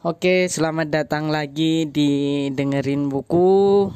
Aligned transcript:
Oke, 0.00 0.48
selamat 0.48 0.88
datang 0.88 1.28
lagi 1.28 1.84
di 1.84 2.48
dengerin 2.56 3.12
buku. 3.12 3.92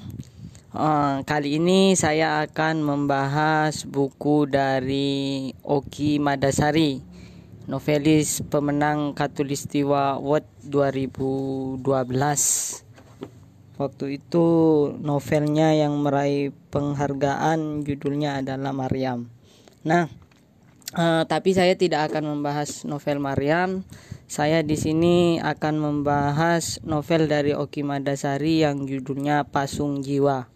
Uh, 0.69 1.25
kali 1.25 1.57
ini 1.57 1.97
saya 1.97 2.45
akan 2.45 2.85
membahas 2.85 3.89
buku 3.89 4.45
dari 4.45 5.49
Oki 5.65 6.21
Madasari, 6.21 7.01
novelis 7.65 8.45
pemenang 8.45 9.17
Katulistiwa 9.17 10.21
Award 10.21 10.45
2012. 10.69 11.81
Waktu 13.81 14.05
itu 14.21 14.47
novelnya 15.01 15.73
yang 15.73 16.05
meraih 16.05 16.53
penghargaan 16.69 17.81
judulnya 17.81 18.45
adalah 18.45 18.77
Maryam. 18.77 19.33
Nah, 19.89 20.13
uh, 21.01 21.25
tapi 21.25 21.57
saya 21.57 21.73
tidak 21.81 22.13
akan 22.13 22.37
membahas 22.37 22.85
novel 22.85 23.25
Maryam 23.25 23.89
saya 24.25 24.65
di 24.65 24.75
sini 24.75 25.37
akan 25.39 25.75
membahas 25.79 26.81
novel 26.83 27.29
dari 27.29 27.53
Oki 27.53 27.85
Madasari 27.85 28.65
yang 28.65 28.89
judulnya 28.89 29.45
Pasung 29.45 30.01
Jiwa. 30.01 30.49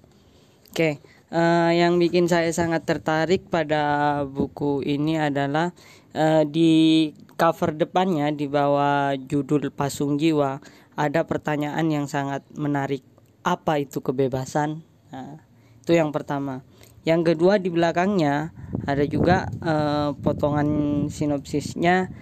Oke, 0.73 1.01
uh, 1.33 1.71
yang 1.73 2.01
bikin 2.01 2.29
saya 2.29 2.49
sangat 2.53 2.89
tertarik 2.89 3.49
pada 3.53 4.25
buku 4.25 4.81
ini 4.85 5.21
adalah 5.21 5.77
uh, 6.17 6.45
di 6.49 7.12
cover 7.37 7.77
depannya 7.77 8.33
di 8.33 8.49
bawah 8.49 9.15
judul 9.17 9.71
Pasung 9.71 10.17
Jiwa 10.17 10.59
ada 10.98 11.23
pertanyaan 11.29 11.87
yang 11.93 12.11
sangat 12.11 12.43
menarik. 12.59 13.07
Apa 13.47 13.79
itu 13.79 14.03
kebebasan? 14.03 14.83
Nah, 15.15 15.39
itu 15.85 15.95
yang 15.95 16.11
pertama. 16.11 16.67
Yang 17.09 17.33
kedua 17.33 17.57
di 17.57 17.73
belakangnya 17.73 18.53
ada 18.85 19.01
juga 19.09 19.48
uh, 19.65 20.12
potongan 20.21 20.69
sinopsisnya 21.09 22.12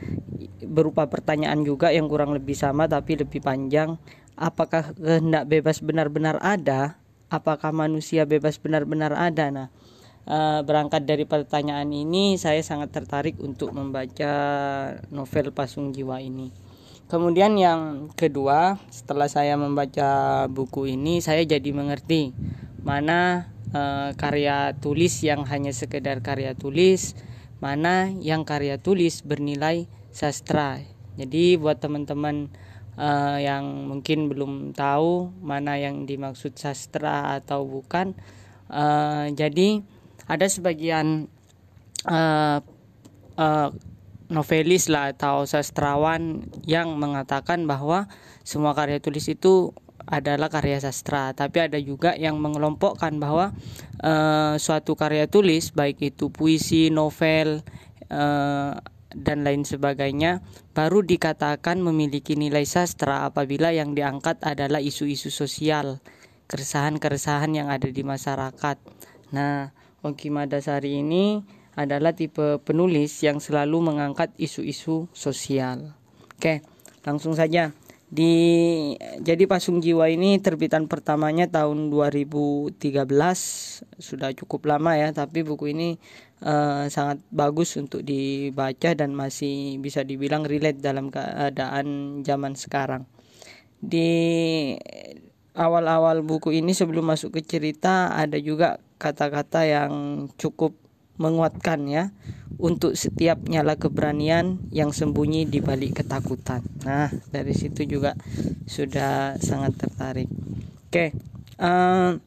berupa 0.62 1.10
pertanyaan 1.10 1.66
juga 1.66 1.90
yang 1.90 2.06
kurang 2.06 2.30
lebih 2.38 2.54
sama 2.54 2.86
tapi 2.86 3.18
lebih 3.18 3.42
panjang. 3.42 3.98
Apakah 4.38 4.94
kehendak 4.94 5.50
bebas 5.50 5.82
benar-benar 5.82 6.38
ada? 6.38 7.02
Apakah 7.26 7.74
manusia 7.74 8.30
bebas 8.30 8.62
benar-benar 8.62 9.10
ada? 9.10 9.50
Nah, 9.50 9.68
uh, 10.30 10.62
berangkat 10.62 11.02
dari 11.02 11.26
pertanyaan 11.26 11.90
ini 11.90 12.38
saya 12.38 12.62
sangat 12.62 12.94
tertarik 12.94 13.34
untuk 13.42 13.74
membaca 13.74 14.30
novel 15.10 15.50
Pasung 15.50 15.90
Jiwa 15.90 16.22
ini. 16.22 16.54
Kemudian 17.10 17.58
yang 17.58 18.10
kedua, 18.14 18.78
setelah 18.90 19.26
saya 19.26 19.58
membaca 19.58 20.46
buku 20.46 20.94
ini, 20.94 21.18
saya 21.22 21.42
jadi 21.42 21.70
mengerti 21.74 22.34
mana 22.86 23.50
uh, 23.76 24.08
karya 24.16 24.72
tulis 24.80 25.20
yang 25.20 25.44
hanya 25.44 25.76
sekedar 25.76 26.24
karya 26.24 26.56
tulis, 26.56 27.12
mana 27.60 28.08
yang 28.08 28.48
karya 28.48 28.80
tulis 28.80 29.20
bernilai 29.20 29.84
sastra. 30.12 30.80
Jadi 31.20 31.60
buat 31.60 31.80
teman-teman 31.80 32.48
uh, 32.96 33.36
yang 33.36 33.88
mungkin 33.88 34.32
belum 34.32 34.72
tahu 34.72 35.32
mana 35.44 35.76
yang 35.76 36.08
dimaksud 36.08 36.56
sastra 36.56 37.36
atau 37.36 37.68
bukan, 37.68 38.16
uh, 38.72 39.28
jadi 39.32 39.84
ada 40.26 40.46
sebagian 40.48 41.28
uh, 42.08 42.58
uh, 43.36 43.68
novelis 44.26 44.90
lah 44.90 45.14
atau 45.14 45.46
sastrawan 45.46 46.50
yang 46.66 46.98
mengatakan 46.98 47.62
bahwa 47.64 48.10
semua 48.42 48.74
karya 48.74 48.98
tulis 48.98 49.30
itu 49.30 49.70
adalah 50.06 50.46
karya 50.46 50.78
sastra, 50.78 51.34
tapi 51.34 51.58
ada 51.62 51.76
juga 51.82 52.14
yang 52.14 52.38
mengelompokkan 52.38 53.18
bahwa 53.18 53.50
uh, 54.00 54.54
suatu 54.54 54.94
karya 54.94 55.26
tulis 55.26 55.74
baik 55.74 55.98
itu 56.14 56.30
puisi, 56.30 56.94
novel, 56.94 57.66
uh, 58.10 58.78
dan 59.16 59.42
lain 59.42 59.64
sebagainya 59.64 60.44
baru 60.76 61.00
dikatakan 61.00 61.80
memiliki 61.80 62.36
nilai 62.36 62.68
sastra 62.68 63.24
apabila 63.24 63.72
yang 63.72 63.96
diangkat 63.96 64.38
adalah 64.44 64.78
isu-isu 64.78 65.32
sosial, 65.32 66.04
keresahan-keresahan 66.46 67.56
yang 67.56 67.68
ada 67.72 67.88
di 67.88 68.04
masyarakat. 68.04 68.76
Nah, 69.32 69.72
Oki 70.04 70.30
Madasari 70.30 71.02
ini 71.02 71.40
adalah 71.74 72.12
tipe 72.12 72.60
penulis 72.62 73.20
yang 73.24 73.40
selalu 73.40 73.92
mengangkat 73.92 74.32
isu-isu 74.36 75.08
sosial. 75.16 75.96
Oke, 76.36 76.60
langsung 77.02 77.32
saja. 77.32 77.72
Di 78.16 78.32
jadi 79.20 79.44
Pasung 79.44 79.84
Jiwa 79.84 80.08
ini 80.08 80.40
terbitan 80.40 80.88
pertamanya 80.88 81.44
tahun 81.52 81.92
2013 81.92 82.80
sudah 84.00 84.32
cukup 84.32 84.72
lama 84.72 84.96
ya, 84.96 85.12
tapi 85.12 85.44
buku 85.44 85.76
ini 85.76 86.00
uh, 86.40 86.88
sangat 86.88 87.20
bagus 87.28 87.76
untuk 87.76 88.00
dibaca 88.00 88.96
dan 88.96 89.12
masih 89.12 89.76
bisa 89.84 90.00
dibilang 90.00 90.48
relate 90.48 90.80
dalam 90.80 91.12
keadaan 91.12 92.24
zaman 92.24 92.56
sekarang. 92.56 93.04
Di 93.84 94.08
awal-awal 95.52 96.24
buku 96.24 96.56
ini 96.56 96.72
sebelum 96.72 97.12
masuk 97.12 97.36
ke 97.36 97.44
cerita 97.44 98.16
ada 98.16 98.40
juga 98.40 98.80
kata-kata 98.96 99.68
yang 99.68 99.92
cukup 100.40 100.85
menguatkan 101.16 101.88
ya 101.88 102.12
untuk 102.56 102.96
setiap 102.96 103.44
nyala 103.44 103.76
keberanian 103.76 104.64
yang 104.72 104.92
sembunyi 104.92 105.44
di 105.44 105.60
balik 105.60 106.00
ketakutan. 106.00 106.64
Nah, 106.84 107.12
dari 107.28 107.52
situ 107.52 107.84
juga 107.84 108.16
sudah 108.64 109.36
sangat 109.40 109.76
tertarik. 109.76 110.28
Oke. 110.88 111.12
Uh, 111.56 112.20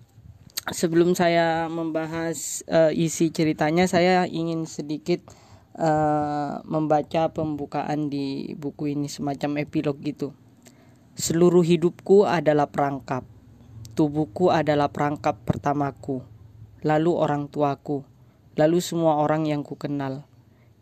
sebelum 0.69 1.17
saya 1.17 1.65
membahas 1.69 2.61
uh, 2.69 2.93
isi 2.93 3.33
ceritanya, 3.33 3.89
saya 3.89 4.29
ingin 4.29 4.69
sedikit 4.69 5.25
uh, 5.77 6.61
membaca 6.65 7.33
pembukaan 7.33 8.09
di 8.13 8.53
buku 8.53 8.93
ini 8.93 9.09
semacam 9.09 9.65
epilog 9.65 9.97
gitu. 10.01 10.33
Seluruh 11.17 11.65
hidupku 11.65 12.29
adalah 12.29 12.69
perangkap. 12.69 13.25
Tubuhku 13.97 14.53
adalah 14.53 14.87
perangkap 14.93 15.41
pertamaku. 15.43 16.23
Lalu 16.85 17.11
orang 17.11 17.51
tuaku. 17.51 18.08
Lalu 18.59 18.83
semua 18.83 19.23
orang 19.23 19.47
yang 19.47 19.63
ku 19.63 19.79
kenal. 19.79 20.27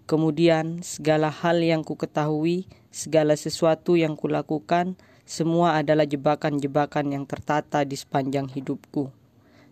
Kemudian 0.09 0.81
segala 0.81 1.29
hal 1.29 1.61
yang 1.61 1.85
ku 1.85 1.93
ketahui, 1.93 2.65
segala 2.89 3.38
sesuatu 3.38 3.93
yang 3.93 4.17
kulakukan, 4.17 4.97
semua 5.29 5.77
adalah 5.77 6.09
jebakan-jebakan 6.09 7.13
yang 7.13 7.29
tertata 7.29 7.85
di 7.85 7.93
sepanjang 7.93 8.49
hidupku. 8.49 9.13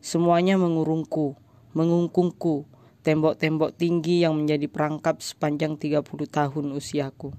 Semuanya 0.06 0.54
mengurungku, 0.54 1.34
mengungkungku, 1.74 2.70
tembok-tembok 3.02 3.74
tinggi 3.74 4.22
yang 4.22 4.38
menjadi 4.38 4.70
perangkap 4.70 5.26
sepanjang 5.26 5.74
30 5.82 6.06
tahun 6.30 6.78
usiaku. 6.78 7.34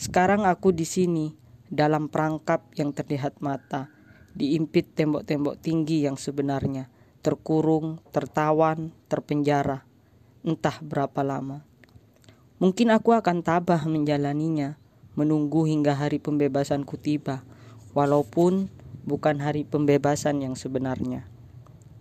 Sekarang 0.00 0.48
aku 0.48 0.72
di 0.72 0.88
sini, 0.88 1.36
dalam 1.68 2.08
perangkap 2.08 2.64
yang 2.80 2.96
terlihat 2.96 3.44
mata, 3.44 3.92
diimpit 4.32 4.96
tembok-tembok 4.96 5.60
tinggi 5.60 6.08
yang 6.08 6.16
sebenarnya, 6.16 6.88
terkurung, 7.20 8.00
tertawan, 8.08 8.88
terpenjara. 9.12 9.87
Entah 10.48 10.80
berapa 10.80 11.20
lama. 11.20 11.60
Mungkin 12.56 12.88
aku 12.88 13.12
akan 13.12 13.44
tabah 13.44 13.84
menjalaninya, 13.84 14.80
menunggu 15.12 15.68
hingga 15.68 15.92
hari 15.92 16.16
pembebasanku 16.16 16.96
tiba, 16.96 17.44
walaupun 17.92 18.72
bukan 19.04 19.44
hari 19.44 19.68
pembebasan 19.68 20.40
yang 20.40 20.56
sebenarnya. 20.56 21.28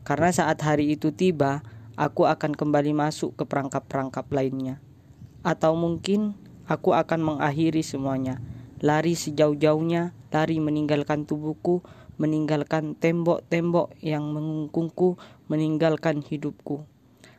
Karena 0.07 0.31
saat 0.31 0.63
hari 0.63 0.95
itu 0.95 1.11
tiba, 1.11 1.59
aku 1.99 2.23
akan 2.23 2.55
kembali 2.55 2.95
masuk 2.95 3.35
ke 3.35 3.43
perangkap-perangkap 3.43 4.23
lainnya. 4.31 4.79
Atau 5.43 5.75
mungkin 5.75 6.39
aku 6.71 6.95
akan 6.95 7.19
mengakhiri 7.19 7.83
semuanya, 7.83 8.39
lari 8.79 9.19
sejauh-jauhnya, 9.19 10.15
lari 10.31 10.63
meninggalkan 10.63 11.27
tubuhku, 11.27 11.83
meninggalkan 12.15 12.95
tembok-tembok 12.95 13.91
yang 13.99 14.23
mengungkungku, 14.31 15.19
meninggalkan 15.51 16.23
hidupku. 16.23 16.87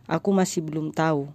Aku 0.08 0.32
masih 0.32 0.64
belum 0.64 0.90
tahu. 0.96 1.28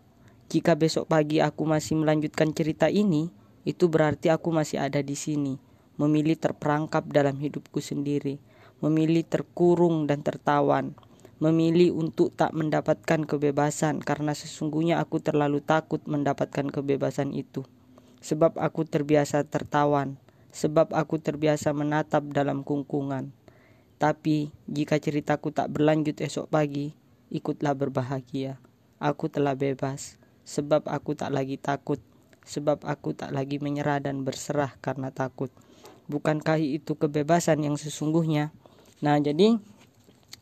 Jika 0.50 0.74
besok 0.74 1.06
pagi 1.06 1.38
aku 1.40 1.64
masih 1.64 1.94
melanjutkan 1.94 2.50
cerita 2.58 2.90
ini, 2.90 3.30
itu 3.64 3.86
berarti 3.86 4.34
aku 4.34 4.50
masih 4.50 4.82
ada 4.82 5.00
di 5.00 5.14
sini, 5.14 5.62
memilih 6.02 6.36
terperangkap 6.36 7.06
dalam 7.08 7.38
hidupku 7.38 7.80
sendiri, 7.80 8.42
memilih 8.82 9.24
terkurung 9.24 10.10
dan 10.10 10.26
tertawan 10.26 10.98
memilih 11.44 11.92
untuk 11.92 12.32
tak 12.32 12.56
mendapatkan 12.56 13.28
kebebasan 13.28 14.00
karena 14.00 14.32
sesungguhnya 14.32 15.04
aku 15.04 15.20
terlalu 15.20 15.60
takut 15.60 16.00
mendapatkan 16.08 16.72
kebebasan 16.72 17.36
itu. 17.36 17.68
Sebab 18.24 18.56
aku 18.56 18.88
terbiasa 18.88 19.44
tertawan, 19.44 20.16
sebab 20.56 20.96
aku 20.96 21.20
terbiasa 21.20 21.76
menatap 21.76 22.32
dalam 22.32 22.64
kungkungan. 22.64 23.36
Tapi 24.00 24.56
jika 24.72 24.96
ceritaku 25.04 25.52
tak 25.52 25.68
berlanjut 25.76 26.24
esok 26.24 26.48
pagi, 26.48 26.96
ikutlah 27.28 27.76
berbahagia. 27.76 28.56
Aku 29.04 29.28
telah 29.28 29.60
bebas, 29.60 30.16
sebab 30.48 30.88
aku 30.88 31.12
tak 31.20 31.36
lagi 31.36 31.60
takut, 31.60 32.00
sebab 32.48 32.88
aku 32.88 33.12
tak 33.12 33.36
lagi 33.36 33.60
menyerah 33.60 34.00
dan 34.00 34.24
berserah 34.24 34.80
karena 34.80 35.12
takut. 35.12 35.52
Bukankah 36.08 36.56
itu 36.56 36.96
kebebasan 36.96 37.68
yang 37.68 37.76
sesungguhnya? 37.76 38.56
Nah, 39.04 39.20
jadi 39.20 39.60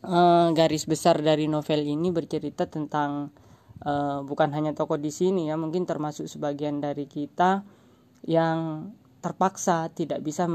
uh, 0.06 0.54
garis 0.54 0.86
besar 0.86 1.18
dari 1.22 1.46
novel 1.46 1.86
ini 1.86 2.10
bercerita 2.10 2.66
tentang 2.66 3.30
uh, 3.86 4.20
bukan 4.26 4.50
hanya 4.54 4.74
tokoh 4.74 4.98
di 4.98 5.10
sini 5.14 5.50
ya 5.50 5.58
mungkin 5.58 5.86
termasuk 5.86 6.26
sebagian 6.26 6.82
dari 6.82 7.06
kita 7.06 7.62
yang 8.26 8.90
terpaksa 9.22 9.90
tidak 9.94 10.22
bisa 10.22 10.50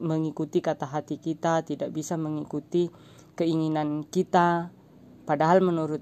mengikuti 0.00 0.64
kata 0.64 0.88
hati 0.88 1.20
kita 1.20 1.64
tidak 1.64 1.92
bisa 1.92 2.16
mengikuti 2.16 2.88
keinginan 3.36 4.08
kita 4.08 4.72
padahal 5.28 5.60
menurut 5.60 6.00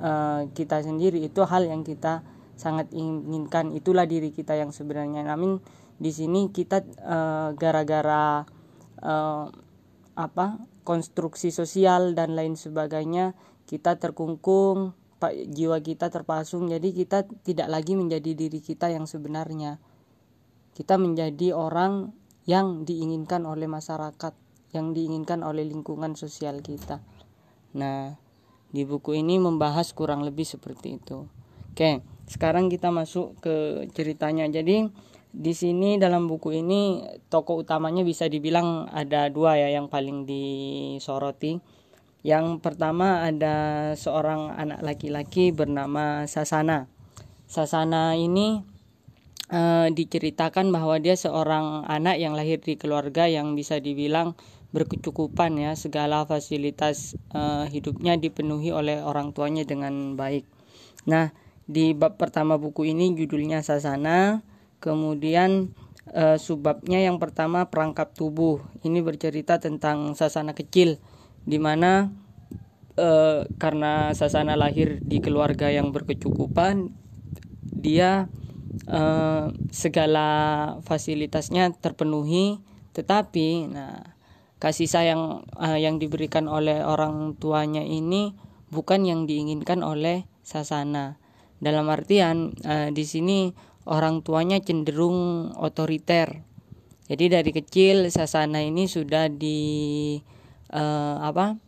uh, 0.00 0.48
kita 0.54 0.82
sendiri 0.82 1.22
itu 1.22 1.42
hal 1.44 1.66
yang 1.66 1.82
kita 1.82 2.24
sangat 2.54 2.90
inginkan. 2.94 3.74
Itulah 3.74 4.06
diri 4.06 4.30
kita 4.30 4.54
yang 4.54 4.70
sebenarnya. 4.70 5.26
Namun 5.26 5.58
di 5.98 6.10
sini 6.10 6.50
kita 6.50 6.82
uh, 7.02 7.48
gara-gara 7.54 8.46
uh, 9.02 9.46
apa 10.14 10.46
konstruksi 10.86 11.50
sosial 11.50 12.14
dan 12.14 12.38
lain 12.38 12.54
sebagainya 12.54 13.34
kita 13.66 13.98
terkungkung 13.98 14.94
jiwa 15.32 15.80
kita 15.80 16.12
terpasung. 16.12 16.68
Jadi 16.68 16.92
kita 16.92 17.24
tidak 17.42 17.68
lagi 17.72 17.96
menjadi 17.96 18.36
diri 18.36 18.60
kita 18.60 18.92
yang 18.92 19.08
sebenarnya. 19.08 19.80
Kita 20.74 20.98
menjadi 21.00 21.54
orang 21.54 22.12
yang 22.44 22.84
diinginkan 22.84 23.48
oleh 23.48 23.64
masyarakat 23.64 24.34
yang 24.74 24.90
diinginkan 24.92 25.40
oleh 25.46 25.64
lingkungan 25.64 26.18
sosial 26.18 26.60
kita. 26.60 27.00
Nah 27.78 28.18
di 28.74 28.82
buku 28.82 29.14
ini 29.22 29.38
membahas 29.38 29.94
kurang 29.94 30.26
lebih 30.26 30.42
seperti 30.42 30.98
itu 30.98 31.30
oke 31.70 32.02
sekarang 32.26 32.66
kita 32.66 32.90
masuk 32.90 33.38
ke 33.38 33.86
ceritanya 33.94 34.50
jadi 34.50 34.90
di 35.34 35.50
sini 35.50 35.98
dalam 35.98 36.30
buku 36.30 36.62
ini 36.62 37.02
tokoh 37.26 37.66
utamanya 37.66 38.06
bisa 38.06 38.30
dibilang 38.30 38.86
ada 38.86 39.26
dua 39.26 39.58
ya 39.58 39.66
yang 39.74 39.90
paling 39.90 40.30
disoroti. 40.30 41.58
Yang 42.22 42.62
pertama 42.62 43.26
ada 43.26 43.90
seorang 43.98 44.54
anak 44.54 44.86
laki-laki 44.86 45.50
bernama 45.50 46.30
Sasana. 46.30 46.86
Sasana 47.50 48.14
ini 48.14 48.62
e, 49.50 49.90
diceritakan 49.90 50.70
bahwa 50.70 51.02
dia 51.02 51.18
seorang 51.18 51.82
anak 51.84 52.16
yang 52.22 52.38
lahir 52.38 52.62
di 52.62 52.78
keluarga 52.78 53.26
yang 53.26 53.58
bisa 53.58 53.82
dibilang 53.82 54.38
berkecukupan 54.74 55.54
ya 55.62 55.78
segala 55.78 56.26
fasilitas 56.26 57.14
e, 57.30 57.70
hidupnya 57.70 58.18
dipenuhi 58.18 58.74
oleh 58.74 58.98
orang 59.06 59.30
tuanya 59.30 59.62
dengan 59.62 60.18
baik. 60.18 60.42
Nah 61.06 61.30
di 61.64 61.94
bab 61.94 62.18
pertama 62.18 62.58
buku 62.58 62.90
ini 62.90 63.14
judulnya 63.14 63.62
Sasana 63.62 64.42
Kemudian 64.84 65.72
e, 66.12 66.36
subbabnya 66.36 67.00
yang 67.00 67.16
pertama 67.16 67.72
perangkap 67.72 68.12
tubuh. 68.12 68.60
Ini 68.84 69.00
bercerita 69.00 69.56
tentang 69.56 70.12
sasana 70.12 70.52
kecil 70.52 71.00
di 71.48 71.56
mana 71.56 72.12
e, 72.92 73.08
karena 73.56 74.12
sasana 74.12 74.60
lahir 74.60 75.00
di 75.00 75.24
keluarga 75.24 75.72
yang 75.72 75.88
berkecukupan, 75.88 76.92
dia 77.64 78.28
e, 78.84 79.00
segala 79.72 80.28
fasilitasnya 80.84 81.72
terpenuhi, 81.80 82.60
tetapi 82.92 83.72
nah 83.72 84.13
kasih 84.64 84.88
sayang 84.88 85.44
e, 85.60 85.84
yang 85.84 86.00
diberikan 86.00 86.48
oleh 86.48 86.80
orang 86.80 87.36
tuanya 87.36 87.84
ini 87.84 88.32
bukan 88.72 89.04
yang 89.04 89.28
diinginkan 89.28 89.84
oleh 89.84 90.24
sasana. 90.40 91.20
Dalam 91.60 91.92
artian 91.92 92.56
e, 92.64 92.88
di 92.96 93.04
sini 93.04 93.52
orang 93.84 94.24
tuanya 94.24 94.60
cenderung 94.64 95.52
otoriter. 95.56 96.40
Jadi 97.04 97.24
dari 97.28 97.50
kecil 97.52 98.08
Sasana 98.08 98.64
ini 98.64 98.88
sudah 98.88 99.28
di 99.28 99.60
uh, 100.72 101.20
apa? 101.20 101.60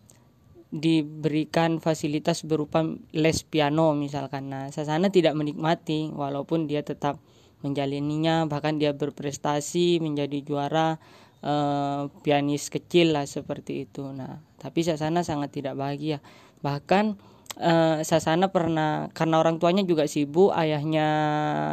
diberikan 0.66 1.78
fasilitas 1.78 2.42
berupa 2.42 2.84
les 3.14 3.38
piano 3.46 3.94
misalkan. 3.96 4.50
Nah, 4.50 4.68
Sasana 4.74 5.08
tidak 5.08 5.32
menikmati 5.38 6.10
walaupun 6.12 6.68
dia 6.68 6.82
tetap 6.82 7.22
menjalininya 7.64 8.44
bahkan 8.50 8.76
dia 8.76 8.92
berprestasi 8.92 10.02
menjadi 10.04 10.42
juara 10.44 11.00
uh, 11.42 12.08
pianis 12.22 12.70
kecil 12.72 13.12
lah 13.16 13.28
seperti 13.28 13.88
itu. 13.88 14.08
Nah, 14.12 14.40
tapi 14.60 14.86
Sasana 14.86 15.26
sangat 15.26 15.52
tidak 15.52 15.76
bahagia. 15.76 16.22
Bahkan 16.62 17.18
uh, 17.60 18.00
Sasana 18.00 18.48
pernah 18.52 19.12
karena 19.12 19.42
orang 19.42 19.60
tuanya 19.60 19.84
juga 19.84 20.08
sibuk, 20.08 20.54
ayahnya 20.54 21.08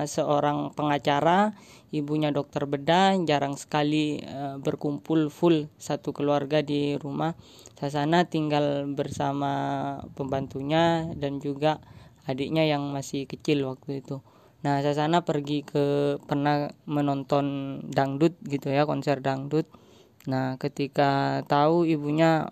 seorang 0.10 0.76
pengacara, 0.76 1.56
ibunya 1.94 2.34
dokter 2.34 2.66
bedah, 2.66 3.16
jarang 3.24 3.56
sekali 3.56 4.20
uh, 4.24 4.58
berkumpul 4.60 5.30
full 5.30 5.70
satu 5.78 6.12
keluarga 6.12 6.66
di 6.66 6.98
rumah. 6.98 7.38
Sasana 7.78 8.26
tinggal 8.26 8.88
bersama 8.96 9.52
pembantunya 10.16 11.12
dan 11.20 11.44
juga 11.44 11.84
adiknya 12.24 12.64
yang 12.64 12.88
masih 12.96 13.28
kecil 13.28 13.68
waktu 13.68 14.00
itu. 14.00 14.24
Nah, 14.64 14.80
Sasana 14.80 15.28
pergi 15.28 15.68
ke 15.68 16.18
pernah 16.24 16.72
menonton 16.88 17.78
dangdut 17.92 18.40
gitu 18.48 18.72
ya, 18.72 18.88
konser 18.88 19.20
dangdut. 19.20 19.68
Nah, 20.32 20.56
ketika 20.56 21.44
tahu 21.52 21.84
ibunya 21.84 22.48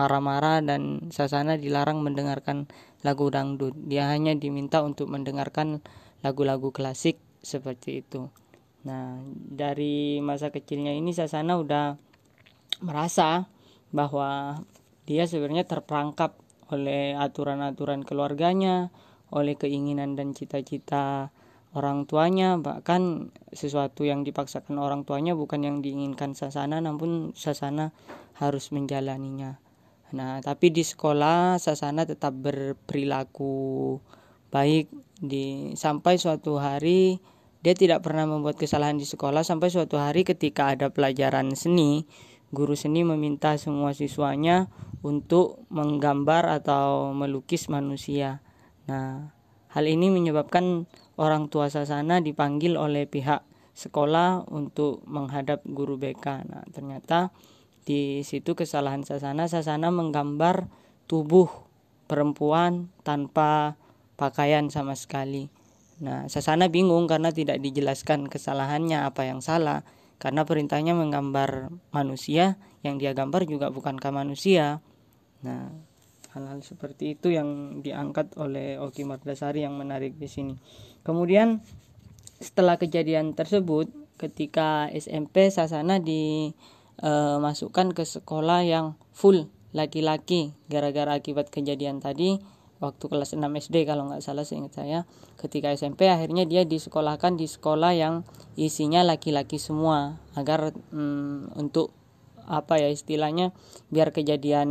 marah-marah 0.00 0.64
dan 0.64 1.12
Sasana 1.12 1.60
dilarang 1.60 2.00
mendengarkan 2.00 2.70
lagu 3.04 3.28
dangdut. 3.28 3.76
Dia 3.76 4.08
hanya 4.12 4.36
diminta 4.36 4.80
untuk 4.84 5.12
mendengarkan 5.12 5.84
lagu-lagu 6.24 6.72
klasik 6.72 7.20
seperti 7.40 8.04
itu. 8.04 8.28
Nah, 8.84 9.20
dari 9.32 10.20
masa 10.24 10.48
kecilnya 10.48 10.96
ini 10.96 11.12
Sasana 11.12 11.60
udah 11.60 12.00
merasa 12.80 13.48
bahwa 13.92 14.62
dia 15.04 15.28
sebenarnya 15.28 15.66
terperangkap 15.68 16.38
oleh 16.70 17.18
aturan-aturan 17.18 18.06
keluarganya, 18.06 18.94
oleh 19.34 19.58
keinginan 19.58 20.14
dan 20.14 20.32
cita-cita 20.32 21.34
orang 21.74 22.06
tuanya, 22.06 22.58
bahkan 22.58 23.30
sesuatu 23.54 24.02
yang 24.02 24.26
dipaksakan 24.26 24.78
orang 24.78 25.06
tuanya 25.06 25.38
bukan 25.38 25.62
yang 25.62 25.76
diinginkan 25.82 26.34
Sasana, 26.34 26.82
namun 26.82 27.30
Sasana 27.38 27.94
harus 28.38 28.74
menjalaninya. 28.74 29.62
Nah, 30.10 30.42
tapi 30.42 30.74
di 30.74 30.82
sekolah 30.82 31.62
Sasana 31.62 32.02
tetap 32.02 32.34
berperilaku 32.34 33.98
baik 34.50 34.90
di 35.22 35.76
sampai 35.78 36.18
suatu 36.18 36.58
hari 36.58 37.22
dia 37.60 37.76
tidak 37.76 38.00
pernah 38.02 38.24
membuat 38.24 38.56
kesalahan 38.56 38.96
di 38.96 39.04
sekolah 39.04 39.44
sampai 39.44 39.68
suatu 39.68 40.00
hari 40.00 40.24
ketika 40.24 40.72
ada 40.72 40.88
pelajaran 40.88 41.52
seni, 41.52 42.08
guru 42.50 42.72
seni 42.72 43.04
meminta 43.04 43.54
semua 43.60 43.92
siswanya 43.92 44.72
untuk 45.04 45.68
menggambar 45.68 46.48
atau 46.56 47.12
melukis 47.12 47.68
manusia. 47.68 48.40
Nah, 48.88 49.36
hal 49.70 49.84
ini 49.86 50.08
menyebabkan 50.08 50.88
orang 51.20 51.52
tua 51.52 51.68
Sasana 51.68 52.24
dipanggil 52.24 52.80
oleh 52.80 53.04
pihak 53.04 53.44
sekolah 53.76 54.48
untuk 54.48 55.04
menghadap 55.04 55.60
guru 55.68 56.00
BK. 56.00 56.48
Nah, 56.48 56.64
ternyata 56.72 57.30
di 57.84 58.24
situ 58.24 58.56
kesalahan 58.56 59.04
Sasana 59.04 59.44
Sasana 59.44 59.92
menggambar 59.92 60.72
tubuh 61.04 61.48
perempuan 62.08 62.88
tanpa 63.04 63.76
pakaian 64.16 64.72
sama 64.72 64.96
sekali. 64.96 65.52
Nah, 66.00 66.24
Sasana 66.32 66.72
bingung 66.72 67.04
karena 67.04 67.28
tidak 67.28 67.60
dijelaskan 67.60 68.32
kesalahannya 68.32 69.04
apa 69.04 69.28
yang 69.28 69.44
salah 69.44 69.84
karena 70.16 70.48
perintahnya 70.48 70.96
menggambar 70.96 71.72
manusia 71.92 72.56
yang 72.80 72.96
dia 72.96 73.12
gambar 73.12 73.44
juga 73.44 73.68
bukankah 73.68 74.12
manusia. 74.12 74.80
Nah, 75.44 75.72
hal-hal 76.36 76.62
seperti 76.62 77.18
itu 77.18 77.34
yang 77.34 77.80
diangkat 77.82 78.36
oleh 78.38 78.78
Oki 78.78 79.02
Mardasari 79.02 79.66
yang 79.66 79.74
menarik 79.76 80.16
di 80.16 80.28
sini. 80.30 80.54
Kemudian 81.02 81.64
setelah 82.40 82.80
kejadian 82.80 83.36
tersebut 83.36 83.92
ketika 84.20 84.88
SMP 84.92 85.48
Sasana 85.48 86.00
di 86.00 86.52
uh, 87.00 87.40
masukkan 87.40 87.92
ke 87.92 88.04
sekolah 88.04 88.64
yang 88.64 88.96
full 89.12 89.48
laki-laki 89.72 90.52
gara-gara 90.68 91.16
akibat 91.16 91.48
kejadian 91.48 92.02
tadi 92.02 92.36
waktu 92.80 93.04
kelas 93.06 93.36
6 93.36 93.44
SD 93.44 93.84
kalau 93.84 94.08
nggak 94.08 94.24
salah 94.24 94.42
seingat 94.42 94.72
saya 94.72 95.04
ketika 95.36 95.70
SMP 95.72 96.08
akhirnya 96.08 96.48
dia 96.48 96.64
disekolahkan 96.64 97.36
di 97.36 97.46
sekolah 97.46 97.92
yang 97.92 98.24
isinya 98.56 99.04
laki-laki 99.04 99.60
semua 99.60 100.16
agar 100.34 100.72
hmm, 100.92 101.54
untuk 101.60 101.92
apa 102.50 102.82
ya 102.82 102.90
istilahnya 102.90 103.54
biar 103.94 104.10
kejadian 104.10 104.68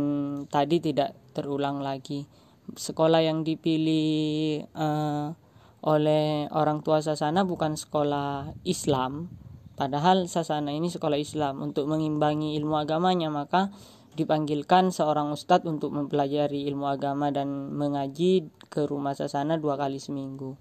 tadi 0.52 0.84
tidak 0.84 1.16
terulang 1.32 1.80
lagi. 1.80 2.28
Sekolah 2.76 3.24
yang 3.24 3.42
dipilih 3.42 4.62
uh, 4.76 5.32
oleh 5.80 6.50
orang 6.52 6.84
tua 6.84 7.00
Sasana 7.00 7.44
bukan 7.44 7.76
sekolah 7.76 8.52
Islam 8.68 9.32
Padahal 9.80 10.28
Sasana 10.28 10.76
ini 10.76 10.92
sekolah 10.92 11.16
Islam 11.16 11.64
untuk 11.64 11.88
mengimbangi 11.88 12.52
ilmu 12.60 12.76
agamanya 12.76 13.32
maka 13.32 13.72
dipanggilkan 14.12 14.92
seorang 14.92 15.32
ustadz 15.32 15.64
untuk 15.64 15.96
mempelajari 15.96 16.68
ilmu 16.68 16.84
agama 16.84 17.32
dan 17.32 17.72
mengaji 17.72 18.52
ke 18.68 18.84
rumah 18.84 19.16
Sasana 19.16 19.56
dua 19.56 19.80
kali 19.80 19.96
seminggu. 19.96 20.60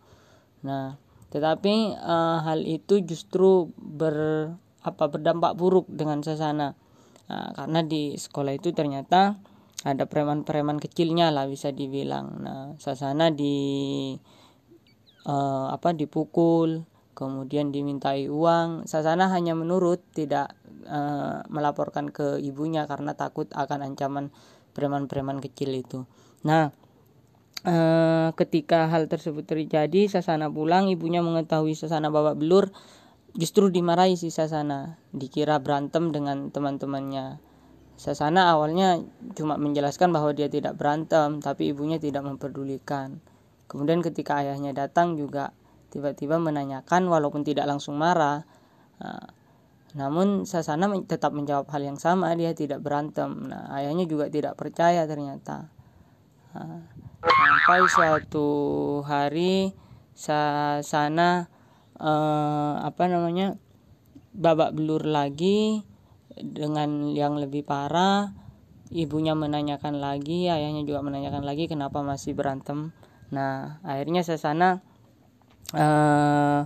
Nah, 0.63 0.95
tetapi 1.35 1.99
uh, 1.99 2.47
hal 2.47 2.63
itu 2.63 3.03
justru 3.03 3.75
ber 3.75 4.15
apa 4.87 5.11
berdampak 5.11 5.59
buruk 5.59 5.91
dengan 5.91 6.23
Sasana. 6.23 6.79
Nah, 7.27 7.51
karena 7.51 7.83
di 7.83 8.15
sekolah 8.15 8.55
itu 8.55 8.71
ternyata 8.71 9.35
ada 9.83 10.07
preman-preman 10.07 10.79
kecilnya 10.79 11.27
lah 11.27 11.43
bisa 11.51 11.75
dibilang. 11.75 12.39
Nah, 12.39 12.63
Sasana 12.79 13.35
di 13.35 14.15
uh, 15.29 15.69
apa 15.69 15.93
dipukul, 15.93 16.89
kemudian 17.13 17.69
dimintai 17.69 18.25
uang. 18.25 18.89
Sasana 18.89 19.29
hanya 19.29 19.53
menurut 19.53 20.01
tidak 20.17 20.57
uh, 20.89 21.45
melaporkan 21.53 22.09
ke 22.09 22.41
ibunya 22.41 22.89
karena 22.89 23.13
takut 23.13 23.45
akan 23.53 23.93
ancaman 23.93 24.33
preman-preman 24.73 25.37
kecil 25.37 25.75
itu. 25.77 26.09
Nah 26.41 26.73
uh, 27.67 28.29
ketika 28.33 28.89
hal 28.89 29.05
tersebut 29.05 29.45
terjadi 29.45 30.09
Sasana 30.09 30.49
pulang 30.49 30.89
ibunya 30.89 31.21
mengetahui 31.21 31.77
Sasana 31.77 32.09
babak 32.09 32.39
belur 32.39 32.73
justru 33.37 33.69
dimarahi 33.69 34.17
si 34.17 34.33
Sasana. 34.33 34.97
Dikira 35.13 35.61
berantem 35.61 36.09
dengan 36.09 36.49
teman-temannya. 36.49 37.37
Sasana 37.99 38.55
awalnya 38.55 39.03
cuma 39.35 39.59
menjelaskan 39.59 40.15
bahwa 40.15 40.31
dia 40.31 40.47
tidak 40.47 40.79
berantem 40.79 41.43
tapi 41.43 41.75
ibunya 41.75 41.99
tidak 41.99 42.23
memperdulikan 42.23 43.19
kemudian 43.69 44.01
ketika 44.01 44.41
ayahnya 44.41 44.73
datang 44.73 45.13
juga 45.15 45.53
tiba-tiba 45.93 46.41
menanyakan 46.41 47.05
walaupun 47.05 47.45
tidak 47.45 47.69
langsung 47.69 47.95
marah 47.95 48.43
nah, 48.97 49.39
namun 49.97 50.45
Sasana 50.45 50.85
tetap 51.09 51.33
menjawab 51.33 51.65
hal 51.73 51.81
yang 51.81 51.97
sama 51.97 52.29
dia 52.37 52.53
tidak 52.53 52.85
berantem. 52.85 53.49
Nah 53.49 53.73
ayahnya 53.73 54.05
juga 54.05 54.29
tidak 54.29 54.53
percaya 54.53 55.09
ternyata. 55.09 55.73
Nah, 56.53 56.85
sampai 57.25 57.79
suatu 57.89 58.49
hari 59.01 59.73
Sasana 60.13 61.49
eh, 61.97 62.73
apa 62.85 63.03
namanya 63.09 63.57
babak 64.37 64.77
belur 64.77 65.09
lagi 65.09 65.81
dengan 66.37 67.09
yang 67.09 67.41
lebih 67.41 67.65
parah. 67.65 68.37
Ibunya 68.89 69.37
menanyakan 69.37 70.01
lagi 70.01 70.49
ayahnya 70.49 70.81
juga 70.81 71.05
menanyakan 71.05 71.45
lagi 71.45 71.69
kenapa 71.69 72.01
masih 72.01 72.33
berantem 72.33 72.89
nah 73.29 73.81
akhirnya 73.85 74.25
Sasana 74.25 74.81
uh, 75.73 76.65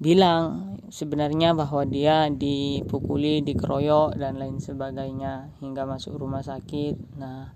bilang 0.00 0.76
sebenarnya 0.92 1.56
bahwa 1.56 1.86
dia 1.88 2.28
dipukuli, 2.28 3.40
dikeroyok 3.40 4.18
dan 4.18 4.36
lain 4.36 4.60
sebagainya 4.60 5.54
hingga 5.64 5.88
masuk 5.88 6.18
rumah 6.18 6.44
sakit. 6.44 7.18
Nah, 7.18 7.50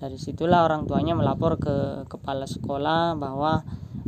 dari 0.00 0.18
situlah 0.18 0.66
orang 0.66 0.88
tuanya 0.88 1.14
melapor 1.14 1.60
ke 1.62 2.06
kepala 2.10 2.48
sekolah 2.48 3.14
bahwa 3.14 3.62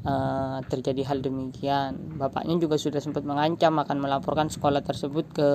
uh, 0.06 0.58
terjadi 0.66 1.06
hal 1.06 1.22
demikian. 1.22 2.18
Bapaknya 2.18 2.58
juga 2.58 2.80
sudah 2.80 2.98
sempat 2.98 3.22
mengancam 3.22 3.78
akan 3.78 3.98
melaporkan 4.02 4.50
sekolah 4.50 4.82
tersebut 4.82 5.26
ke 5.34 5.48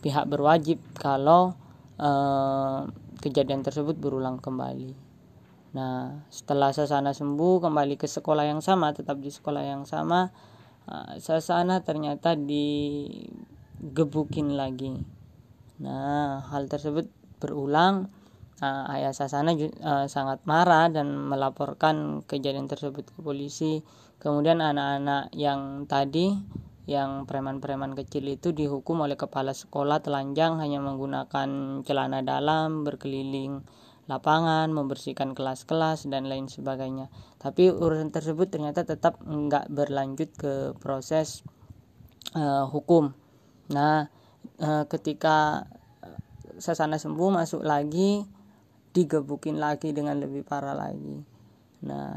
pihak 0.00 0.28
berwajib 0.28 0.80
kalau 0.96 1.56
uh, 2.00 2.88
kejadian 3.20 3.64
tersebut 3.64 3.96
berulang 3.96 4.40
kembali. 4.40 5.05
Nah, 5.76 6.24
setelah 6.32 6.72
Sasana 6.72 7.12
sembuh 7.12 7.68
kembali 7.68 8.00
ke 8.00 8.08
sekolah 8.08 8.48
yang 8.48 8.64
sama, 8.64 8.96
tetap 8.96 9.20
di 9.20 9.28
sekolah 9.28 9.60
yang 9.60 9.84
sama, 9.84 10.32
uh, 10.88 11.20
Sasana 11.20 11.84
ternyata 11.84 12.32
digebukin 12.32 12.96
lagi. 14.56 14.96
Nah, 15.84 16.48
hal 16.48 16.72
tersebut 16.72 17.12
berulang. 17.36 18.08
Uh, 18.56 18.88
ayah 18.96 19.12
Sasana 19.12 19.52
uh, 19.52 20.08
sangat 20.08 20.40
marah 20.48 20.88
dan 20.88 21.12
melaporkan 21.28 22.24
kejadian 22.24 22.72
tersebut 22.72 23.04
ke 23.12 23.20
polisi. 23.20 23.84
Kemudian 24.16 24.64
anak-anak 24.64 25.28
yang 25.36 25.84
tadi 25.84 26.32
yang 26.88 27.28
preman-preman 27.28 27.92
kecil 27.92 28.24
itu 28.32 28.56
dihukum 28.56 29.04
oleh 29.04 29.20
kepala 29.20 29.52
sekolah 29.52 30.00
telanjang 30.00 30.56
hanya 30.56 30.80
menggunakan 30.80 31.82
celana 31.84 32.24
dalam 32.24 32.80
berkeliling 32.86 33.60
lapangan, 34.06 34.70
membersihkan 34.70 35.34
kelas-kelas 35.34 36.06
dan 36.06 36.30
lain 36.30 36.46
sebagainya. 36.46 37.10
Tapi 37.42 37.70
urusan 37.70 38.14
tersebut 38.14 38.50
ternyata 38.50 38.86
tetap 38.86 39.18
nggak 39.22 39.66
berlanjut 39.70 40.30
ke 40.38 40.54
proses 40.78 41.42
uh, 42.38 42.70
hukum. 42.70 43.14
Nah, 43.74 44.06
uh, 44.62 44.84
ketika 44.86 45.66
Sasana 46.56 46.96
sembuh 46.96 47.28
masuk 47.34 47.66
lagi, 47.66 48.24
digebukin 48.96 49.60
lagi 49.60 49.92
dengan 49.92 50.16
lebih 50.16 50.40
parah 50.46 50.72
lagi. 50.72 51.20
Nah, 51.84 52.16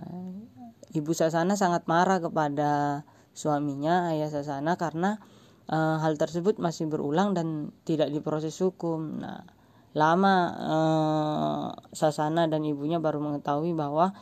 ibu 0.95 1.11
Sasana 1.11 1.59
sangat 1.59 1.89
marah 1.91 2.23
kepada 2.23 3.03
suaminya, 3.35 4.15
ayah 4.15 4.31
Sasana 4.31 4.79
karena 4.79 5.19
uh, 5.67 5.99
hal 5.99 6.15
tersebut 6.15 6.55
masih 6.61 6.87
berulang 6.87 7.35
dan 7.35 7.75
tidak 7.83 8.13
diproses 8.13 8.55
hukum. 8.63 9.19
Nah, 9.19 9.43
lama 9.97 10.35
eh, 10.53 11.65
Sasana 11.95 12.45
dan 12.45 12.61
ibunya 12.61 13.01
baru 13.01 13.17
mengetahui 13.21 13.73
bahwa 13.73 14.13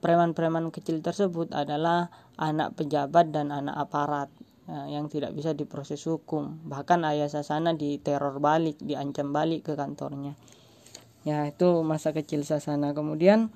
preman-preman 0.00 0.72
kecil 0.72 0.98
tersebut 1.04 1.52
adalah 1.52 2.10
anak 2.40 2.74
pejabat 2.74 3.30
dan 3.30 3.52
anak 3.52 3.76
aparat 3.76 4.28
eh, 4.66 4.96
yang 4.96 5.12
tidak 5.12 5.36
bisa 5.36 5.52
diproses 5.52 6.00
hukum. 6.08 6.64
Bahkan 6.64 7.04
ayah 7.12 7.28
Sasana 7.28 7.76
diteror 7.76 8.40
balik, 8.40 8.80
diancam 8.80 9.30
balik 9.30 9.68
ke 9.68 9.72
kantornya. 9.76 10.34
Ya, 11.22 11.46
itu 11.46 11.86
masa 11.86 12.10
kecil 12.10 12.42
Sasana. 12.42 12.96
Kemudian 12.96 13.54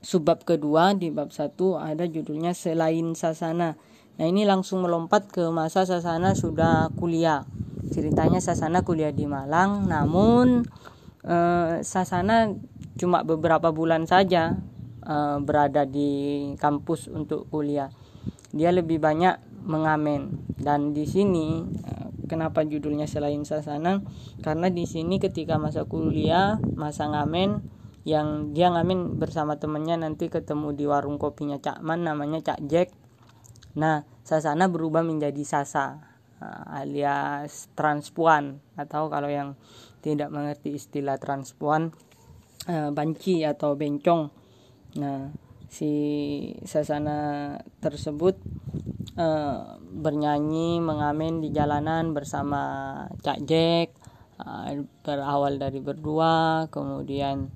subbab 0.00 0.42
kedua 0.42 0.96
di 0.96 1.12
bab 1.12 1.30
satu 1.30 1.76
ada 1.78 2.08
judulnya 2.08 2.56
selain 2.56 3.14
Sasana. 3.14 3.76
Nah, 4.18 4.26
ini 4.26 4.42
langsung 4.44 4.82
melompat 4.82 5.30
ke 5.30 5.44
masa 5.54 5.86
Sasana 5.86 6.34
sudah 6.34 6.90
kuliah 6.98 7.46
ceritanya 7.90 8.38
Sasana 8.38 8.86
kuliah 8.86 9.12
di 9.12 9.26
Malang 9.26 9.90
namun 9.90 10.64
eh, 11.26 11.82
Sasana 11.84 12.54
cuma 12.96 13.24
beberapa 13.26 13.72
bulan 13.74 14.08
saja 14.08 14.56
eh, 15.04 15.36
berada 15.42 15.84
di 15.84 16.10
kampus 16.56 17.10
untuk 17.12 17.50
kuliah. 17.52 17.92
Dia 18.50 18.74
lebih 18.74 18.98
banyak 18.98 19.62
mengamen. 19.64 20.42
Dan 20.56 20.96
di 20.96 21.04
sini 21.04 21.64
eh, 21.64 22.08
kenapa 22.28 22.64
judulnya 22.64 23.04
selain 23.04 23.44
Sasana? 23.44 24.00
Karena 24.40 24.68
di 24.72 24.84
sini 24.88 25.20
ketika 25.20 25.60
masa 25.60 25.84
kuliah 25.84 26.56
masa 26.76 27.08
ngamen 27.08 27.80
yang 28.08 28.56
dia 28.56 28.72
ngamen 28.72 29.20
bersama 29.20 29.60
temannya 29.60 30.00
nanti 30.00 30.32
ketemu 30.32 30.72
di 30.72 30.88
warung 30.88 31.20
kopinya 31.20 31.60
Cak 31.60 31.84
Man 31.84 32.08
namanya 32.08 32.40
Cak 32.40 32.60
Jack. 32.64 32.88
Nah 33.76 34.08
Sasana 34.24 34.72
berubah 34.72 35.04
menjadi 35.04 35.44
Sasa 35.44 36.09
alias 36.80 37.68
transpuan 37.76 38.64
atau 38.74 39.12
kalau 39.12 39.28
yang 39.28 39.60
tidak 40.00 40.32
mengerti 40.32 40.80
istilah 40.80 41.20
transpuan 41.20 41.92
uh, 42.68 42.88
banci 42.90 43.44
atau 43.44 43.76
bencong. 43.76 44.32
Nah, 44.96 45.30
si 45.70 45.92
sasana 46.66 47.54
tersebut 47.78 48.40
uh, 49.20 49.78
bernyanyi 49.78 50.80
mengamen 50.80 51.38
di 51.44 51.52
jalanan 51.52 52.16
bersama 52.16 52.62
Cak 53.20 53.40
Jack 53.46 53.88
berawal 55.04 55.60
dari 55.60 55.84
berdua 55.84 56.64
kemudian 56.72 57.52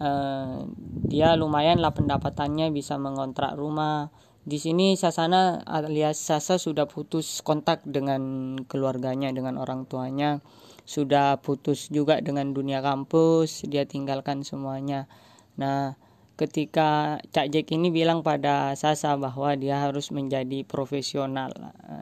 uh, 0.00 0.68
dia 1.06 1.32
lumayan 1.32 1.80
lah 1.80 1.96
pendapatannya 1.96 2.68
bisa 2.72 3.00
mengontrak 3.00 3.56
rumah 3.56 4.12
di 4.46 4.62
sini 4.62 4.94
Sasana 4.94 5.66
alias 5.66 6.22
Sasa 6.22 6.54
sudah 6.54 6.86
putus 6.86 7.42
kontak 7.42 7.82
dengan 7.82 8.54
keluarganya, 8.70 9.34
dengan 9.34 9.58
orang 9.58 9.90
tuanya, 9.90 10.38
sudah 10.86 11.42
putus 11.42 11.90
juga 11.90 12.22
dengan 12.22 12.54
dunia 12.54 12.78
kampus, 12.78 13.66
dia 13.66 13.82
tinggalkan 13.90 14.46
semuanya. 14.46 15.10
Nah, 15.58 15.98
ketika 16.38 17.18
Cak 17.34 17.50
Jack 17.50 17.74
ini 17.74 17.90
bilang 17.90 18.22
pada 18.22 18.78
Sasa 18.78 19.18
bahwa 19.18 19.58
dia 19.58 19.82
harus 19.82 20.14
menjadi 20.14 20.62
profesional. 20.62 21.50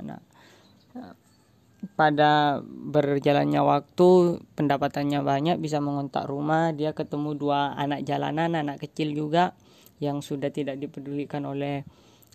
Nah, 0.05 0.21
pada 1.97 2.61
berjalannya 2.65 3.65
waktu 3.65 4.41
pendapatannya 4.53 5.21
banyak 5.25 5.57
bisa 5.61 5.85
mengontak 5.85 6.25
rumah 6.25 6.73
dia 6.73 6.97
ketemu 6.97 7.37
dua 7.37 7.77
anak 7.77 8.09
jalanan 8.09 8.57
anak 8.57 8.81
kecil 8.81 9.13
juga 9.13 9.53
yang 10.01 10.25
sudah 10.25 10.49
tidak 10.49 10.81
dipedulikan 10.81 11.45
oleh 11.45 11.85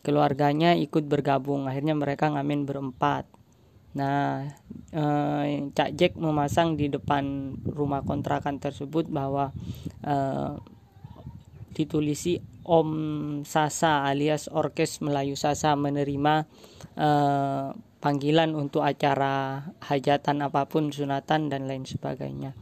keluarganya 0.02 0.76
ikut 0.76 1.06
bergabung. 1.06 1.68
Akhirnya 1.68 1.96
mereka 1.96 2.32
ngamen 2.32 2.66
berempat. 2.66 3.28
Nah 3.98 4.46
eh, 4.94 5.70
Cak 5.74 5.90
Jack 5.98 6.14
memasang 6.16 6.78
di 6.78 6.88
depan 6.94 7.56
rumah 7.66 8.06
kontrakan 8.06 8.62
tersebut 8.62 9.10
bahwa 9.10 9.50
eh, 10.06 10.54
ditulisi 11.74 12.38
Om 12.70 12.92
Sasa 13.50 14.06
alias 14.06 14.46
Orkes 14.52 15.02
Melayu 15.02 15.34
Sasa 15.34 15.74
menerima 15.74 16.46
eh, 16.94 17.68
panggilan 18.00 18.56
untuk 18.56 18.86
acara 18.86 19.68
hajatan 19.84 20.46
apa 20.46 20.70
pun 20.70 20.94
sunatan 20.94 21.52
dan 21.52 21.68
lain 21.68 21.84
sebagainya. 21.84 22.56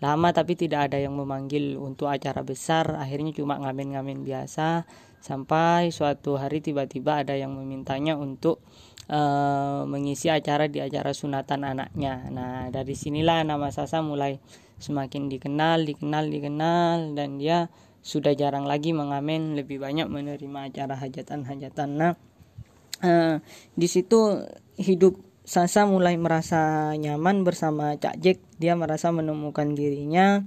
Lama 0.00 0.32
tapi 0.32 0.56
tidak 0.56 0.90
ada 0.90 0.96
yang 0.96 1.12
memanggil 1.12 1.76
untuk 1.76 2.08
acara 2.08 2.40
besar. 2.40 2.96
Akhirnya 2.96 3.36
cuma 3.36 3.60
ngamen-ngamen 3.60 4.24
biasa 4.24 4.88
sampai 5.20 5.92
suatu 5.92 6.40
hari 6.40 6.64
tiba-tiba 6.64 7.20
ada 7.20 7.36
yang 7.36 7.52
memintanya 7.52 8.16
untuk 8.16 8.64
uh, 9.12 9.84
mengisi 9.84 10.32
acara 10.32 10.66
di 10.66 10.80
acara 10.80 11.12
sunatan 11.12 11.64
anaknya. 11.64 12.26
Nah, 12.32 12.68
dari 12.72 12.96
sinilah 12.96 13.44
nama 13.44 13.68
Sasa 13.68 14.00
mulai 14.00 14.40
semakin 14.80 15.28
dikenal, 15.28 15.84
dikenal, 15.84 16.24
dikenal 16.32 17.12
dan 17.12 17.36
dia 17.36 17.68
sudah 18.00 18.32
jarang 18.32 18.64
lagi 18.64 18.96
mengamen, 18.96 19.60
lebih 19.60 19.76
banyak 19.76 20.08
menerima 20.08 20.72
acara 20.72 20.96
hajatan-hajatan. 20.96 21.88
Nah, 22.00 22.12
uh, 23.04 23.36
di 23.76 23.86
situ 23.88 24.40
hidup 24.80 25.20
Sasa 25.40 25.82
mulai 25.82 26.14
merasa 26.14 26.94
nyaman 26.94 27.42
bersama 27.42 27.98
Cak 27.98 28.22
Jack 28.22 28.38
dia 28.60 28.78
merasa 28.78 29.10
menemukan 29.10 29.72
dirinya 29.74 30.46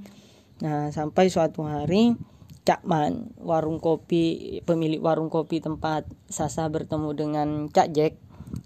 nah 0.62 0.94
sampai 0.96 1.28
suatu 1.28 1.66
hari 1.68 2.16
Cakman 2.64 3.36
warung 3.44 3.84
kopi 3.84 4.60
pemilik 4.64 5.04
warung 5.04 5.28
kopi 5.28 5.60
tempat 5.60 6.08
Sasa 6.32 6.72
bertemu 6.72 7.10
dengan 7.12 7.48
Cak 7.68 7.92
Jack 7.92 8.14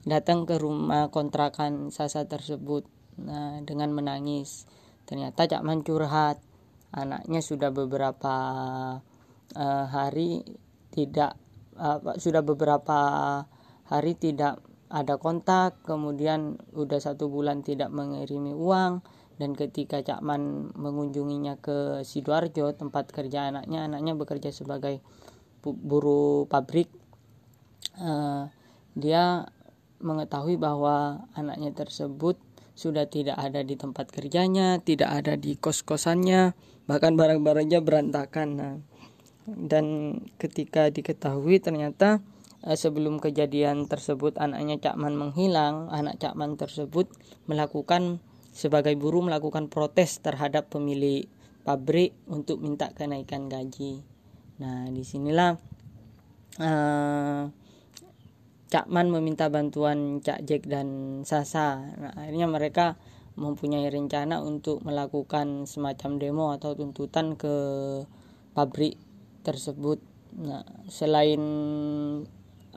datang 0.05 0.45
ke 0.45 0.61
rumah 0.61 1.09
kontrakan 1.09 1.89
Sasa 1.89 2.29
tersebut 2.29 2.85
nah 3.17 3.57
dengan 3.65 3.89
menangis. 3.97 4.69
Ternyata 5.09 5.49
Cakman 5.49 5.81
curhat. 5.81 6.37
Anaknya 6.93 7.41
sudah 7.41 7.73
beberapa 7.73 8.35
uh, 9.57 9.85
hari 9.89 10.45
tidak 10.93 11.35
uh, 11.77 11.99
sudah 12.21 12.41
beberapa 12.45 12.99
hari 13.89 14.13
tidak 14.17 14.61
ada 14.87 15.19
kontak 15.19 15.83
kemudian 15.83 16.55
udah 16.71 16.99
satu 16.99 17.27
bulan 17.27 17.59
tidak 17.59 17.91
mengirimi 17.91 18.55
uang 18.55 19.03
dan 19.37 19.53
ketika 19.53 20.01
Cakman 20.01 20.73
mengunjunginya 20.73 21.61
ke 21.61 22.01
Sidoarjo 22.01 22.73
tempat 22.73 23.13
kerja 23.13 23.53
anaknya 23.53 23.85
anaknya 23.85 24.13
bekerja 24.17 24.49
sebagai 24.49 25.01
buruh 25.61 26.49
pabrik 26.49 26.89
uh, 28.01 28.49
dia 28.97 29.49
mengetahui 30.01 30.57
bahwa 30.57 31.25
anaknya 31.33 31.73
tersebut 31.73 32.37
sudah 32.77 33.09
tidak 33.09 33.37
ada 33.41 33.65
di 33.65 33.73
tempat 33.73 34.09
kerjanya 34.13 34.77
tidak 34.81 35.09
ada 35.09 35.33
di 35.33 35.57
kos-kosannya 35.57 36.53
bahkan 36.87 37.19
barang-barangnya 37.19 37.83
berantakan. 37.83 38.49
Nah, 38.55 38.75
dan 39.49 40.17
ketika 40.39 40.87
diketahui 40.87 41.59
ternyata 41.59 42.21
Eh, 42.65 42.75
sebelum 42.75 43.21
kejadian 43.21 43.85
tersebut 43.85 44.35
anaknya 44.41 44.81
Cakman 44.81 45.13
menghilang, 45.13 45.87
anak 45.87 46.17
Cakman 46.17 46.57
tersebut 46.57 47.05
melakukan 47.47 48.19
sebagai 48.57 48.97
buruh 48.97 49.21
melakukan 49.21 49.69
protes 49.69 50.17
terhadap 50.17 50.73
pemilik 50.73 51.29
pabrik 51.61 52.17
untuk 52.25 52.57
minta 52.57 52.89
kenaikan 52.89 53.45
gaji. 53.45 54.01
Nah, 54.57 54.89
di 54.89 55.05
sinilah 55.05 55.53
uh, 56.57 57.45
Cakman 58.67 59.07
meminta 59.13 59.47
bantuan 59.47 60.19
Cak 60.19 60.43
Jack 60.43 60.65
dan 60.65 61.21
Sasa. 61.23 61.79
Nah, 62.01 62.11
akhirnya 62.17 62.49
mereka 62.49 62.99
mempunyai 63.37 63.87
rencana 63.87 64.41
untuk 64.41 64.81
melakukan 64.81 65.69
semacam 65.69 66.11
demo 66.17 66.45
atau 66.49 66.73
tuntutan 66.73 67.37
ke 67.37 67.55
pabrik 68.57 68.97
tersebut. 69.45 70.01
Nah, 70.35 70.65
selain 70.89 71.39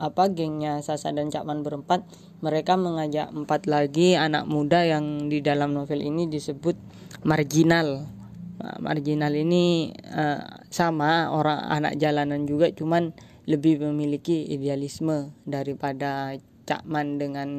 apa 0.01 0.33
gengnya 0.33 0.81
Sasa 0.81 1.13
dan 1.13 1.29
Cakman 1.29 1.61
berempat 1.61 2.01
mereka 2.41 2.73
mengajak 2.73 3.29
empat 3.29 3.69
lagi 3.69 4.17
anak 4.17 4.49
muda 4.49 4.81
yang 4.81 5.29
di 5.29 5.45
dalam 5.45 5.77
novel 5.77 6.01
ini 6.01 6.25
disebut 6.25 6.73
marginal 7.21 8.09
nah, 8.57 8.77
marginal 8.81 9.37
ini 9.37 9.93
uh, 10.09 10.65
sama 10.73 11.29
orang 11.29 11.61
anak 11.69 11.93
jalanan 12.01 12.49
juga 12.49 12.73
cuman 12.73 13.13
lebih 13.45 13.81
memiliki 13.81 14.49
idealisme 14.49 15.33
daripada 15.45 16.33
Cakman 16.61 17.17
dengan 17.17 17.49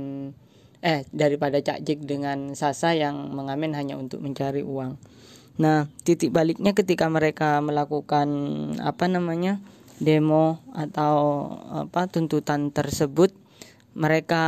eh 0.82 1.06
daripada 1.11 1.58
Cak 1.62 1.82
Jik 1.87 2.06
dengan 2.06 2.54
Sasa 2.58 2.94
yang 2.94 3.34
mengamen 3.34 3.75
hanya 3.75 3.99
untuk 3.99 4.22
mencari 4.22 4.62
uang. 4.62 4.99
Nah, 5.61 5.90
titik 6.02 6.32
baliknya 6.32 6.72
ketika 6.72 7.06
mereka 7.12 7.61
melakukan 7.61 8.28
apa 8.80 9.04
namanya? 9.11 9.61
Demo 10.02 10.61
atau 10.75 11.49
apa 11.87 12.11
tuntutan 12.11 12.75
tersebut 12.75 13.32
mereka 13.92 14.44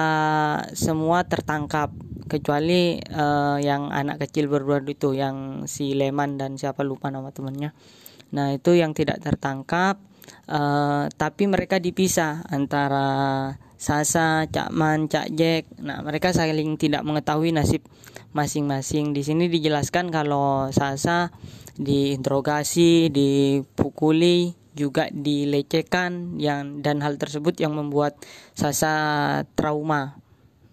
semua 0.72 1.24
tertangkap 1.28 1.92
kecuali 2.26 2.96
uh, 3.12 3.60
yang 3.60 3.92
anak 3.92 4.24
kecil 4.26 4.48
berdua 4.48 4.80
itu 4.82 5.12
yang 5.12 5.68
si 5.68 5.92
Leman 5.92 6.40
dan 6.40 6.56
siapa 6.56 6.82
lupa 6.82 7.12
nama 7.12 7.30
temannya 7.30 7.70
nah 8.34 8.50
itu 8.50 8.74
yang 8.74 8.96
tidak 8.96 9.22
tertangkap 9.22 10.00
uh, 10.50 11.06
tapi 11.14 11.44
mereka 11.46 11.78
dipisah 11.78 12.42
antara 12.50 13.06
Sasa, 13.84 14.48
Cakman, 14.48 15.12
Cak 15.12 15.36
Jack. 15.36 15.68
Nah, 15.84 16.00
mereka 16.00 16.32
saling 16.32 16.80
tidak 16.80 17.04
mengetahui 17.04 17.52
nasib 17.52 17.84
masing-masing. 18.32 19.12
Di 19.12 19.20
sini 19.20 19.52
dijelaskan 19.52 20.08
kalau 20.08 20.72
Sasa 20.72 21.28
diinterogasi, 21.76 23.12
dipukuli, 23.12 24.56
juga 24.74 25.08
dilecehkan 25.14 26.36
yang 26.36 26.82
dan 26.82 27.00
hal 27.00 27.16
tersebut 27.16 27.56
yang 27.62 27.74
membuat 27.78 28.18
Sasa 28.54 28.92
trauma. 29.54 30.18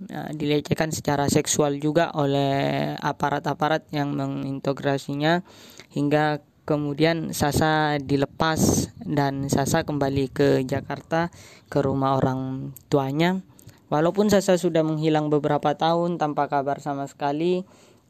Nah, 0.01 0.33
dilecehkan 0.33 0.89
secara 0.89 1.29
seksual 1.29 1.77
juga 1.77 2.09
oleh 2.17 2.97
aparat-aparat 2.97 3.85
yang 3.93 4.17
mengintegrasinya 4.17 5.45
hingga 5.93 6.41
kemudian 6.65 7.29
Sasa 7.31 8.01
dilepas 8.01 8.89
dan 9.05 9.45
Sasa 9.47 9.85
kembali 9.85 10.33
ke 10.33 10.65
Jakarta 10.65 11.29
ke 11.69 11.79
rumah 11.85 12.17
orang 12.17 12.73
tuanya. 12.89 13.45
Walaupun 13.93 14.33
Sasa 14.33 14.57
sudah 14.57 14.81
menghilang 14.81 15.29
beberapa 15.29 15.77
tahun 15.77 16.17
tanpa 16.17 16.49
kabar 16.49 16.81
sama 16.81 17.05
sekali 17.05 17.61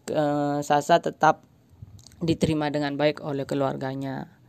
eh, 0.07 0.59
Sasa 0.63 1.03
tetap 1.03 1.43
diterima 2.21 2.69
dengan 2.69 2.95
baik 2.95 3.19
oleh 3.25 3.43
keluarganya 3.49 4.40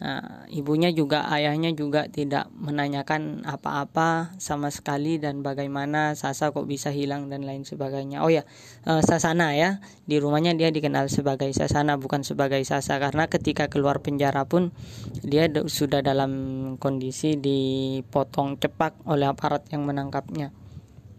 Nah, 0.00 0.48
ibunya 0.48 0.88
juga 0.96 1.28
ayahnya 1.28 1.76
juga 1.76 2.08
tidak 2.08 2.48
menanyakan 2.56 3.44
apa-apa 3.44 4.32
sama 4.40 4.72
sekali 4.72 5.20
dan 5.20 5.44
bagaimana 5.44 6.16
Sasa 6.16 6.56
kok 6.56 6.64
bisa 6.64 6.88
hilang 6.88 7.28
dan 7.28 7.44
lain 7.44 7.68
sebagainya. 7.68 8.24
Oh 8.24 8.32
ya, 8.32 8.48
uh, 8.88 9.04
Sasana 9.04 9.52
ya. 9.52 9.84
Di 10.08 10.16
rumahnya 10.16 10.56
dia 10.56 10.72
dikenal 10.72 11.12
sebagai 11.12 11.52
Sasana 11.52 12.00
bukan 12.00 12.24
sebagai 12.24 12.64
Sasa 12.64 12.96
karena 12.96 13.28
ketika 13.28 13.68
keluar 13.68 14.00
penjara 14.00 14.48
pun 14.48 14.72
dia 15.20 15.52
sudah 15.52 16.00
dalam 16.00 16.32
kondisi 16.80 17.36
dipotong 17.36 18.56
cepak 18.56 19.04
oleh 19.04 19.28
aparat 19.28 19.68
yang 19.68 19.84
menangkapnya. 19.84 20.48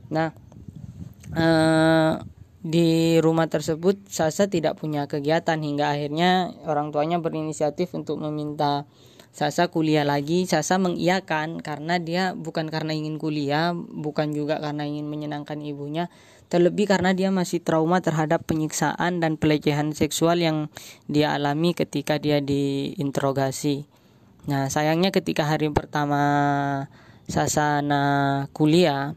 Nah, 0.09 0.33
uh, 1.37 2.17
di 2.61 3.17
rumah 3.17 3.49
tersebut 3.49 4.05
Sasa 4.05 4.45
tidak 4.45 4.77
punya 4.77 5.09
kegiatan 5.09 5.57
hingga 5.57 5.97
akhirnya 5.97 6.53
orang 6.69 6.93
tuanya 6.93 7.17
berinisiatif 7.17 7.93
untuk 7.97 8.21
meminta 8.21 8.85
Sasa 9.31 9.71
kuliah 9.71 10.03
lagi. 10.03 10.43
Sasa 10.43 10.75
mengiyakan 10.75 11.63
karena 11.63 11.95
dia 12.03 12.35
bukan 12.35 12.67
karena 12.67 12.91
ingin 12.91 13.15
kuliah, 13.15 13.71
bukan 13.71 14.35
juga 14.35 14.59
karena 14.59 14.83
ingin 14.83 15.07
menyenangkan 15.07 15.55
ibunya, 15.63 16.11
terlebih 16.51 16.91
karena 16.91 17.15
dia 17.15 17.31
masih 17.31 17.63
trauma 17.63 18.03
terhadap 18.03 18.43
penyiksaan 18.43 19.23
dan 19.23 19.39
pelecehan 19.39 19.95
seksual 19.95 20.43
yang 20.43 20.67
dia 21.07 21.31
alami 21.31 21.71
ketika 21.71 22.19
dia 22.19 22.43
diinterogasi. 22.43 23.87
Nah, 24.51 24.67
sayangnya 24.67 25.15
ketika 25.15 25.47
hari 25.47 25.71
pertama 25.71 26.21
Sasana 27.31 28.45
kuliah, 28.51 29.15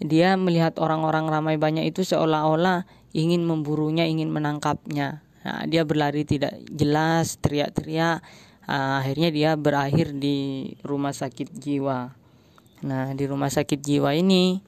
dia 0.00 0.34
melihat 0.40 0.80
orang-orang 0.80 1.28
ramai 1.28 1.56
banyak 1.60 1.92
itu 1.92 2.02
seolah-olah 2.02 2.88
ingin 3.12 3.44
memburunya, 3.44 4.08
ingin 4.08 4.32
menangkapnya. 4.32 5.20
Nah, 5.44 5.64
dia 5.68 5.84
berlari 5.84 6.24
tidak 6.24 6.56
jelas, 6.68 7.36
teriak-teriak. 7.40 8.24
Uh, 8.70 9.02
akhirnya 9.02 9.28
dia 9.32 9.50
berakhir 9.56 10.16
di 10.16 10.70
rumah 10.84 11.12
sakit 11.12 11.52
jiwa. 11.52 12.12
Nah, 12.80 13.12
di 13.12 13.24
rumah 13.28 13.52
sakit 13.52 13.80
jiwa 13.82 14.16
ini 14.16 14.62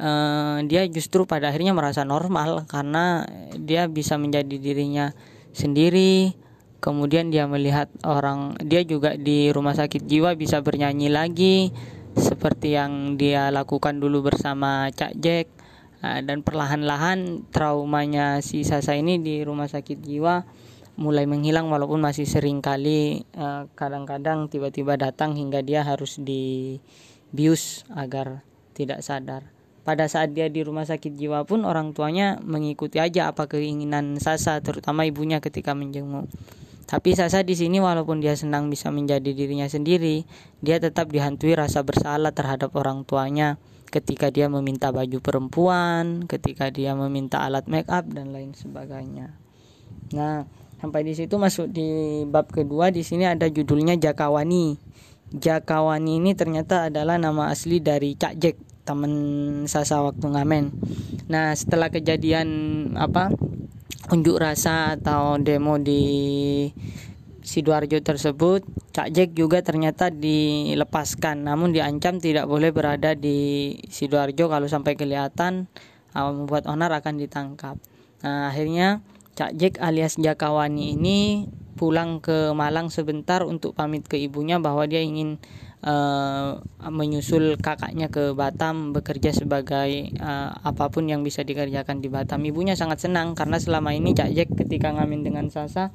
uh, 0.00 0.62
dia 0.64 0.86
justru 0.88 1.28
pada 1.28 1.50
akhirnya 1.50 1.74
merasa 1.76 2.06
normal 2.06 2.64
karena 2.70 3.26
dia 3.58 3.90
bisa 3.90 4.16
menjadi 4.16 4.56
dirinya 4.56 5.12
sendiri. 5.52 6.32
Kemudian 6.78 7.34
dia 7.34 7.50
melihat 7.50 7.90
orang, 8.06 8.54
dia 8.62 8.86
juga 8.86 9.18
di 9.18 9.50
rumah 9.50 9.74
sakit 9.74 10.06
jiwa 10.06 10.38
bisa 10.38 10.62
bernyanyi 10.62 11.10
lagi, 11.10 11.74
seperti 12.18 12.74
yang 12.74 13.14
dia 13.14 13.48
lakukan 13.48 14.02
dulu 14.02 14.28
bersama 14.28 14.90
Cak 14.90 15.14
Jack 15.16 15.46
nah, 16.02 16.20
dan 16.20 16.42
perlahan-lahan 16.42 17.48
traumanya 17.54 18.42
si 18.42 18.66
Sasa 18.66 18.98
ini 18.98 19.22
di 19.22 19.40
rumah 19.46 19.70
sakit 19.70 19.98
jiwa 20.02 20.42
mulai 20.98 21.30
menghilang 21.30 21.70
walaupun 21.70 22.02
masih 22.02 22.26
sering 22.26 22.58
kali 22.58 23.22
eh, 23.22 23.62
kadang-kadang 23.78 24.50
tiba-tiba 24.50 24.98
datang 24.98 25.38
hingga 25.38 25.62
dia 25.62 25.86
harus 25.86 26.18
dibius 26.18 27.86
agar 27.94 28.42
tidak 28.74 29.06
sadar. 29.06 29.46
Pada 29.86 30.04
saat 30.04 30.36
dia 30.36 30.52
di 30.52 30.60
rumah 30.60 30.84
sakit 30.84 31.16
jiwa 31.16 31.48
pun 31.48 31.64
orang 31.64 31.96
tuanya 31.96 32.36
mengikuti 32.44 33.00
aja 33.00 33.32
apa 33.32 33.48
keinginan 33.48 34.20
Sasa 34.20 34.60
terutama 34.60 35.08
ibunya 35.08 35.40
ketika 35.40 35.72
menjenguk. 35.72 36.28
Tapi 36.88 37.12
Sasa 37.12 37.44
di 37.44 37.52
sini 37.52 37.84
walaupun 37.84 38.24
dia 38.24 38.32
senang 38.32 38.72
bisa 38.72 38.88
menjadi 38.88 39.36
dirinya 39.36 39.68
sendiri, 39.68 40.24
dia 40.64 40.80
tetap 40.80 41.12
dihantui 41.12 41.52
rasa 41.52 41.84
bersalah 41.84 42.32
terhadap 42.32 42.72
orang 42.72 43.04
tuanya 43.04 43.60
ketika 43.88 44.28
dia 44.32 44.48
meminta 44.48 44.92
baju 44.92 45.18
perempuan, 45.20 46.24
ketika 46.28 46.72
dia 46.72 46.96
meminta 46.96 47.44
alat 47.44 47.68
make 47.68 47.88
up 47.88 48.08
dan 48.08 48.32
lain 48.32 48.52
sebagainya. 48.52 49.36
Nah, 50.16 50.48
sampai 50.80 51.04
di 51.04 51.12
situ 51.16 51.36
masuk 51.36 51.68
di 51.72 52.24
bab 52.28 52.48
kedua 52.48 52.88
di 52.88 53.04
sini 53.04 53.28
ada 53.28 53.48
judulnya 53.48 53.96
Jakawani. 54.00 54.76
Jakawani 55.28 56.24
ini 56.24 56.32
ternyata 56.32 56.88
adalah 56.88 57.20
nama 57.20 57.52
asli 57.52 57.84
dari 57.84 58.16
Cak 58.16 58.34
Jack 58.40 58.56
temen 58.88 59.12
Sasa 59.68 60.00
waktu 60.00 60.24
ngamen. 60.24 60.72
Nah 61.28 61.52
setelah 61.52 61.92
kejadian 61.92 62.48
apa 62.96 63.28
unjuk 64.08 64.40
rasa 64.40 64.96
atau 64.96 65.36
demo 65.40 65.76
di 65.76 66.02
Sidoarjo 67.48 68.04
tersebut, 68.04 68.60
Cak 68.92 69.08
Jack 69.08 69.32
juga 69.32 69.64
ternyata 69.64 70.12
dilepaskan, 70.12 71.48
namun 71.48 71.72
diancam 71.72 72.20
tidak 72.20 72.44
boleh 72.44 72.68
berada 72.76 73.16
di 73.16 73.72
Sidoarjo 73.88 74.52
kalau 74.52 74.68
sampai 74.68 75.00
kelihatan 75.00 75.64
uh, 76.12 76.28
membuat 76.28 76.68
onar 76.68 76.92
akan 76.92 77.16
ditangkap. 77.16 77.80
Nah, 78.20 78.52
akhirnya 78.52 79.00
Cak 79.32 79.56
Jack 79.56 79.80
alias 79.80 80.20
Jakawani 80.20 80.92
ini 80.92 81.48
pulang 81.78 82.20
ke 82.20 82.52
Malang 82.52 82.92
sebentar 82.92 83.40
untuk 83.46 83.72
pamit 83.72 84.04
ke 84.04 84.20
ibunya 84.20 84.60
bahwa 84.60 84.84
dia 84.84 85.00
ingin 85.00 85.40
uh, 85.82 86.58
menyusul 86.88 87.58
kakaknya 87.60 88.10
ke 88.10 88.34
Batam 88.34 88.90
bekerja 88.96 89.30
sebagai 89.30 90.14
uh, 90.18 90.50
apa 90.64 90.90
pun 90.90 91.06
yang 91.06 91.22
bisa 91.22 91.44
dikerjakan 91.46 92.02
di 92.02 92.08
Batam. 92.10 92.42
Ibunya 92.42 92.74
sangat 92.74 93.04
senang 93.04 93.38
karena 93.38 93.60
selama 93.60 93.94
ini 93.94 94.14
Cak 94.16 94.30
Jack 94.34 94.48
ketika 94.54 94.94
ngamen 94.94 95.22
dengan 95.22 95.46
Sasa 95.52 95.94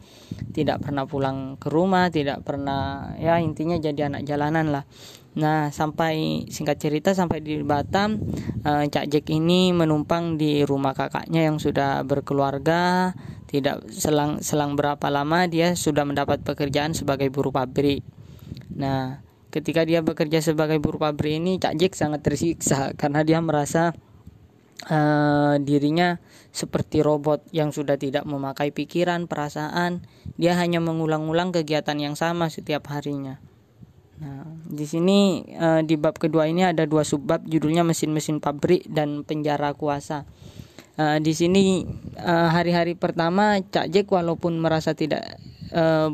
tidak 0.55 0.85
pernah 0.85 1.03
pulang 1.03 1.59
ke 1.59 1.67
rumah, 1.67 2.07
tidak 2.13 2.45
pernah 2.45 3.13
ya 3.19 3.39
intinya 3.41 3.75
jadi 3.79 4.07
anak 4.11 4.23
jalanan 4.23 4.71
lah. 4.71 4.85
Nah, 5.33 5.73
sampai 5.73 6.45
singkat 6.53 6.77
cerita 6.77 7.17
sampai 7.17 7.41
di 7.41 7.57
Batam, 7.65 8.21
uh, 8.69 8.85
Cak 8.85 9.09
Jack 9.09 9.25
ini 9.33 9.73
menumpang 9.73 10.37
di 10.37 10.61
rumah 10.61 10.93
kakaknya 10.93 11.49
yang 11.49 11.57
sudah 11.57 12.05
berkeluarga 12.05 13.11
tidak 13.49 13.85
selang 13.93 14.41
selang 14.41 14.73
berapa 14.73 15.13
lama 15.13 15.45
dia 15.45 15.77
sudah 15.77 16.09
mendapat 16.09 16.41
pekerjaan 16.41 16.97
sebagai 16.97 17.29
buruh 17.29 17.53
pabrik. 17.53 18.01
Nah, 18.73 19.21
ketika 19.53 19.85
dia 19.85 20.01
bekerja 20.01 20.41
sebagai 20.41 20.81
buruh 20.81 20.97
pabrik 20.97 21.37
ini 21.37 21.61
Cak 21.61 21.77
Jack 21.77 21.93
sangat 21.93 22.25
tersiksa 22.25 22.97
karena 22.97 23.21
dia 23.21 23.37
merasa 23.37 23.93
uh, 24.89 25.55
dirinya 25.61 26.17
seperti 26.49 27.05
robot 27.05 27.45
yang 27.53 27.69
sudah 27.69 28.01
tidak 28.01 28.25
memakai 28.25 28.73
pikiran, 28.73 29.29
perasaan. 29.29 30.01
Dia 30.41 30.57
hanya 30.57 30.81
mengulang-ulang 30.81 31.53
kegiatan 31.53 31.93
yang 32.01 32.17
sama 32.17 32.49
setiap 32.49 32.89
harinya. 32.89 33.37
Nah, 34.17 34.49
di 34.65 34.89
sini 34.89 35.45
uh, 35.53 35.85
di 35.85 36.01
bab 36.01 36.17
kedua 36.17 36.49
ini 36.49 36.65
ada 36.65 36.89
dua 36.89 37.05
subbab 37.05 37.45
judulnya 37.45 37.85
mesin-mesin 37.85 38.41
pabrik 38.41 38.89
dan 38.89 39.21
penjara 39.21 39.77
kuasa. 39.77 40.25
Uh, 40.93 41.17
di 41.17 41.33
sini 41.33 41.85
hari-hari 42.21 42.93
pertama 42.93 43.57
Cak 43.61 43.89
Jack 43.89 44.09
walaupun 44.13 44.61
merasa 44.61 44.93
tidak 44.93 45.41
uh, 45.73 46.13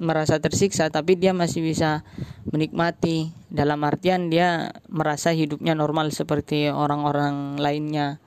merasa 0.00 0.40
tersiksa 0.40 0.88
tapi 0.88 1.20
dia 1.20 1.36
masih 1.36 1.60
bisa 1.60 2.02
menikmati. 2.48 3.30
Dalam 3.52 3.84
artian 3.84 4.32
dia 4.32 4.72
merasa 4.88 5.36
hidupnya 5.36 5.76
normal 5.76 6.10
seperti 6.10 6.72
orang-orang 6.72 7.60
lainnya. 7.60 8.18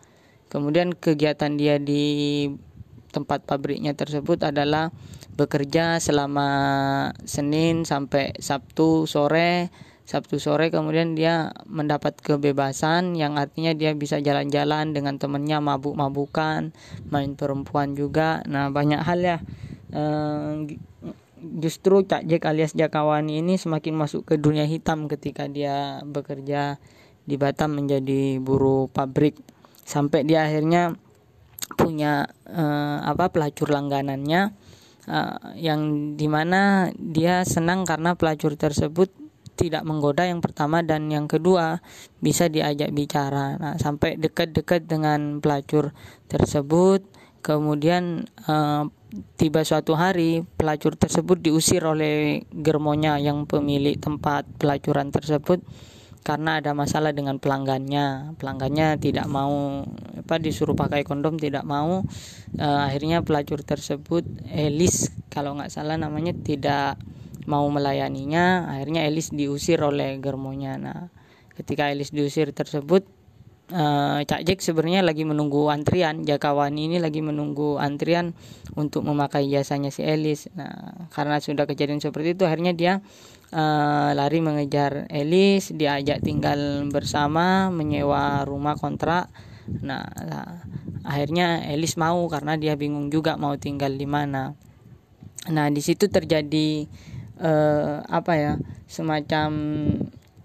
Kemudian 0.53 0.93
kegiatan 0.93 1.57
dia 1.57 1.81
di 1.81 2.45
tempat 3.09 3.45
pabriknya 3.45 3.97
tersebut 3.97 4.53
adalah 4.53 4.93
bekerja 5.33 5.97
selama 5.97 6.49
Senin 7.25 7.89
sampai 7.89 8.37
Sabtu 8.37 9.09
sore. 9.09 9.73
Sabtu 10.03 10.35
sore 10.35 10.67
kemudian 10.67 11.15
dia 11.15 11.55
mendapat 11.63 12.19
kebebasan 12.19 13.15
yang 13.15 13.39
artinya 13.39 13.71
dia 13.71 13.95
bisa 13.95 14.19
jalan-jalan 14.19 14.91
dengan 14.91 15.15
temennya 15.15 15.63
mabuk-mabukan 15.63 16.75
main 17.07 17.31
perempuan 17.39 17.95
juga. 17.95 18.43
Nah 18.45 18.67
banyak 18.67 18.99
hal 18.99 19.19
ya 19.23 19.37
uh, 19.95 20.67
justru 21.43 22.07
Cak 22.07 22.23
Jack 22.25 22.47
alias 22.47 22.73
Jakawani 22.73 23.43
ini 23.43 23.59
semakin 23.59 23.93
masuk 23.93 24.23
ke 24.23 24.35
dunia 24.39 24.63
hitam 24.63 25.11
ketika 25.11 25.45
dia 25.51 25.99
bekerja 26.07 26.79
di 27.23 27.35
Batam 27.35 27.75
menjadi 27.75 28.39
buruh 28.39 28.87
pabrik 28.91 29.39
sampai 29.83 30.23
dia 30.23 30.47
akhirnya 30.47 30.95
punya 31.75 32.27
uh, 32.47 32.99
apa 33.03 33.31
pelacur 33.31 33.71
langganannya 33.71 34.55
uh, 35.07 35.55
yang 35.55 36.13
di 36.15 36.27
mana 36.27 36.91
dia 36.95 37.43
senang 37.47 37.83
karena 37.87 38.15
pelacur 38.15 38.55
tersebut 38.55 39.11
tidak 39.53 39.85
menggoda 39.85 40.25
yang 40.25 40.41
pertama 40.41 40.81
dan 40.81 41.07
yang 41.13 41.29
kedua 41.29 41.79
bisa 42.19 42.49
diajak 42.49 42.89
bicara. 42.89 43.55
Nah, 43.61 43.75
sampai 43.77 44.17
dekat-dekat 44.17 44.89
dengan 44.89 45.39
pelacur 45.39 45.93
tersebut, 46.25 47.05
kemudian 47.45 48.25
uh, 48.49 48.89
tiba 49.37 49.61
suatu 49.61 49.93
hari 49.93 50.41
pelacur 50.57 50.97
tersebut 50.97 51.37
diusir 51.37 51.85
oleh 51.85 52.45
germonya 52.49 53.21
yang 53.21 53.45
pemilik 53.45 53.97
tempat 53.97 54.49
pelacuran 54.57 55.13
tersebut 55.13 55.61
karena 56.23 56.63
ada 56.63 56.71
masalah 56.71 57.11
dengan 57.11 57.37
pelanggannya. 57.37 58.33
Pelanggannya 58.39 58.95
tidak 58.97 59.27
mau 59.27 59.83
apa 60.23 60.39
disuruh 60.39 60.73
pakai 60.73 61.03
kondom 61.03 61.35
tidak 61.35 61.67
mau. 61.67 62.01
Uh, 62.55 62.79
akhirnya 62.87 63.21
pelacur 63.21 63.59
tersebut 63.61 64.23
Elis 64.47 65.11
kalau 65.27 65.59
nggak 65.59 65.69
salah 65.69 65.99
namanya 65.99 66.31
tidak 66.33 66.95
mau 67.43 67.67
melayaninya. 67.67 68.71
Akhirnya 68.71 69.03
Elis 69.03 69.35
diusir 69.35 69.83
oleh 69.83 70.17
germonya. 70.23 70.79
Nah 70.79 71.11
ketika 71.59 71.91
Elis 71.91 72.15
diusir 72.15 72.55
tersebut 72.55 73.03
uh, 73.73 74.21
Cak 74.21 74.45
Jack 74.45 74.61
sebenarnya 74.61 75.01
lagi 75.01 75.25
menunggu 75.25 75.67
antrian. 75.73 76.21
Jakawani 76.21 76.93
ini 76.93 76.97
lagi 77.01 77.19
menunggu 77.25 77.81
antrian 77.81 78.37
untuk 78.77 79.01
memakai 79.03 79.49
jasanya 79.49 79.89
si 79.89 80.05
Elis. 80.05 80.47
Nah 80.53 81.09
karena 81.09 81.41
sudah 81.41 81.65
kejadian 81.65 81.99
seperti 81.99 82.37
itu 82.37 82.45
akhirnya 82.45 82.71
dia 82.77 82.93
uh, 83.51 84.13
lari 84.13 84.39
mengejar 84.39 85.09
Elis. 85.09 85.73
Diajak 85.73 86.21
tinggal 86.21 86.85
bersama 86.93 87.73
menyewa 87.73 88.45
rumah 88.45 88.77
kontrak. 88.77 89.33
Nah, 89.63 90.03
nah 90.23 90.63
akhirnya 91.03 91.65
Elis 91.67 91.97
mau 91.97 92.29
karena 92.29 92.55
dia 92.55 92.77
bingung 92.77 93.09
juga 93.09 93.35
mau 93.35 93.57
tinggal 93.57 93.97
di 93.97 94.05
mana. 94.05 94.53
Nah 95.49 95.67
di 95.67 95.81
situ 95.83 96.07
terjadi 96.07 96.87
uh, 97.43 97.99
apa 98.07 98.33
ya 98.37 98.53
semacam 98.87 99.49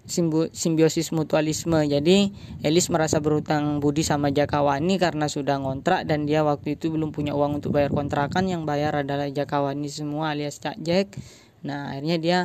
simbiosis 0.09 1.13
mutualisme. 1.13 1.85
Jadi 1.85 2.33
Elis 2.65 2.89
merasa 2.89 3.21
berhutang 3.23 3.79
budi 3.79 4.01
sama 4.01 4.33
Jakawani 4.33 4.97
karena 4.97 5.29
sudah 5.29 5.61
ngontrak 5.61 6.03
dan 6.09 6.25
dia 6.25 6.43
waktu 6.43 6.75
itu 6.75 6.89
belum 6.89 7.13
punya 7.13 7.37
uang 7.37 7.63
untuk 7.63 7.77
bayar 7.77 7.93
kontrakan 7.93 8.49
yang 8.49 8.67
bayar 8.67 9.05
adalah 9.05 9.29
Jakawani 9.29 9.87
semua 9.87 10.35
alias 10.35 10.59
Cak 10.59 10.81
Jack. 10.81 11.15
Nah 11.63 11.93
akhirnya 11.93 12.17
dia 12.17 12.39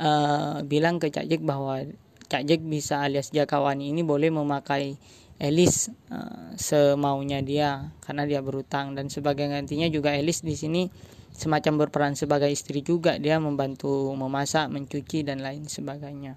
uh, 0.00 0.64
bilang 0.64 0.96
ke 0.96 1.12
Cak 1.12 1.28
Jack 1.28 1.44
bahwa 1.44 1.84
Cak 2.30 2.42
Jack 2.48 2.60
bisa 2.64 3.04
alias 3.04 3.30
Jakawani 3.30 3.92
ini 3.92 4.00
boleh 4.00 4.32
memakai 4.32 4.96
Elis 5.40 5.88
uh, 6.12 6.52
semaunya 6.60 7.40
dia 7.40 7.96
karena 8.04 8.28
dia 8.28 8.44
berhutang 8.44 8.92
dan 8.92 9.08
sebagai 9.08 9.48
gantinya 9.48 9.88
juga 9.88 10.12
Elis 10.12 10.44
di 10.44 10.52
sini 10.52 10.92
semacam 11.32 11.86
berperan 11.86 12.12
sebagai 12.12 12.52
istri 12.52 12.84
juga 12.84 13.16
dia 13.16 13.40
membantu 13.40 14.12
memasak 14.12 14.68
mencuci 14.68 15.24
dan 15.24 15.40
lain 15.40 15.64
sebagainya 15.64 16.36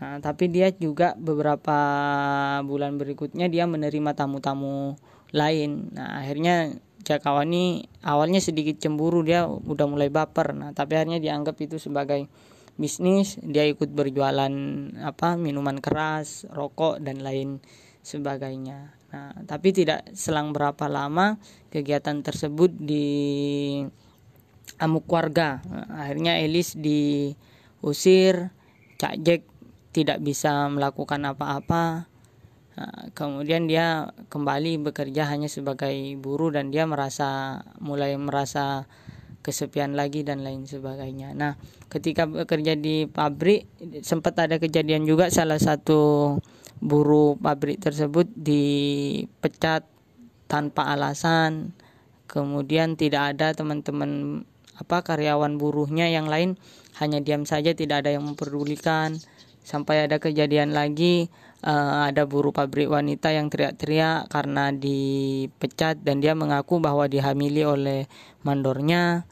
nah, 0.00 0.16
tapi 0.18 0.48
dia 0.48 0.72
juga 0.72 1.12
beberapa 1.20 1.76
bulan 2.64 2.96
berikutnya 2.96 3.46
dia 3.52 3.68
menerima 3.68 4.16
tamu-tamu 4.16 4.96
lain. 5.30 5.94
Nah 5.94 6.18
akhirnya 6.24 6.74
Jakawani 7.00 7.88
awalnya 8.04 8.44
sedikit 8.44 8.76
cemburu 8.76 9.24
dia 9.24 9.48
udah 9.48 9.86
mulai 9.88 10.12
baper. 10.12 10.52
Nah 10.52 10.70
tapi 10.76 11.00
akhirnya 11.00 11.16
dianggap 11.22 11.56
itu 11.60 11.80
sebagai 11.80 12.28
bisnis 12.76 13.40
dia 13.40 13.64
ikut 13.68 13.92
berjualan 13.92 14.52
apa 15.04 15.36
minuman 15.36 15.80
keras 15.80 16.44
rokok 16.52 17.00
dan 17.00 17.24
lain 17.24 17.58
sebagainya. 18.04 18.92
Nah 19.10 19.32
tapi 19.48 19.72
tidak 19.72 20.12
selang 20.12 20.52
berapa 20.52 20.86
lama 20.92 21.40
kegiatan 21.72 22.20
tersebut 22.20 22.68
di 22.78 23.08
amuk 24.76 25.08
warga. 25.08 25.64
Akhirnya 25.92 26.38
Elis 26.40 26.76
diusir, 26.76 28.52
Cak 29.00 29.14
Jack 29.24 29.49
tidak 29.90 30.22
bisa 30.22 30.68
melakukan 30.70 31.22
apa-apa. 31.26 32.06
kemudian 33.12 33.68
dia 33.68 34.08
kembali 34.32 34.80
bekerja 34.80 35.28
hanya 35.28 35.52
sebagai 35.52 35.92
buruh 36.16 36.48
dan 36.48 36.72
dia 36.72 36.88
merasa 36.88 37.60
mulai 37.76 38.16
merasa 38.16 38.88
kesepian 39.44 39.92
lagi 39.92 40.24
dan 40.24 40.40
lain 40.40 40.64
sebagainya. 40.64 41.36
Nah, 41.36 41.60
ketika 41.92 42.24
bekerja 42.24 42.80
di 42.80 43.04
pabrik 43.04 43.68
sempat 44.00 44.36
ada 44.40 44.56
kejadian 44.56 45.04
juga 45.04 45.28
salah 45.28 45.60
satu 45.60 46.36
buruh 46.80 47.36
pabrik 47.36 47.80
tersebut 47.84 48.28
dipecat 48.32 49.84
tanpa 50.48 50.88
alasan. 50.90 51.76
Kemudian 52.30 52.94
tidak 52.94 53.36
ada 53.36 53.52
teman-teman 53.52 54.42
apa 54.80 55.04
karyawan 55.04 55.60
buruhnya 55.60 56.08
yang 56.08 56.30
lain 56.30 56.56
hanya 56.96 57.20
diam 57.20 57.44
saja 57.44 57.76
tidak 57.76 58.06
ada 58.06 58.16
yang 58.16 58.24
memperdulikan 58.24 59.20
sampai 59.60 60.08
ada 60.08 60.16
kejadian 60.18 60.72
lagi 60.72 61.28
uh, 61.64 62.08
ada 62.08 62.24
buruh 62.24 62.52
pabrik 62.52 62.88
wanita 62.88 63.32
yang 63.32 63.52
teriak-teriak 63.52 64.28
karena 64.32 64.72
dipecat 64.72 66.00
dan 66.00 66.24
dia 66.24 66.32
mengaku 66.32 66.80
bahwa 66.80 67.06
dihamili 67.06 67.64
oleh 67.64 68.08
mandornya 68.44 69.28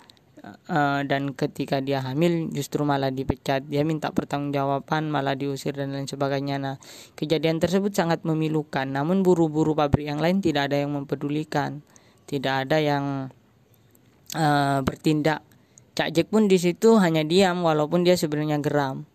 uh, 0.68 1.00
dan 1.04 1.32
ketika 1.34 1.80
dia 1.82 2.04
hamil 2.04 2.48
justru 2.52 2.84
malah 2.84 3.12
dipecat. 3.12 3.66
Dia 3.66 3.82
minta 3.84 4.12
pertanggungjawaban 4.12 5.10
malah 5.10 5.34
diusir 5.34 5.74
dan 5.74 5.92
lain 5.92 6.08
sebagainya. 6.08 6.56
Nah 6.60 6.76
kejadian 7.18 7.60
tersebut 7.60 7.92
sangat 7.92 8.22
memilukan. 8.24 8.86
Namun 8.88 9.24
buru-buru 9.24 9.74
pabrik 9.76 10.08
yang 10.08 10.20
lain 10.20 10.40
tidak 10.44 10.72
ada 10.72 10.84
yang 10.84 10.94
mempedulikan. 10.94 11.82
Tidak 12.28 12.68
ada 12.68 12.76
yang 12.76 13.32
uh, 14.36 14.78
bertindak. 14.84 15.40
Cak 15.96 16.14
Jack 16.14 16.30
pun 16.30 16.46
di 16.46 16.60
situ 16.60 17.00
hanya 17.00 17.26
diam 17.26 17.66
walaupun 17.66 18.06
dia 18.06 18.14
sebenarnya 18.14 18.62
geram. 18.62 19.08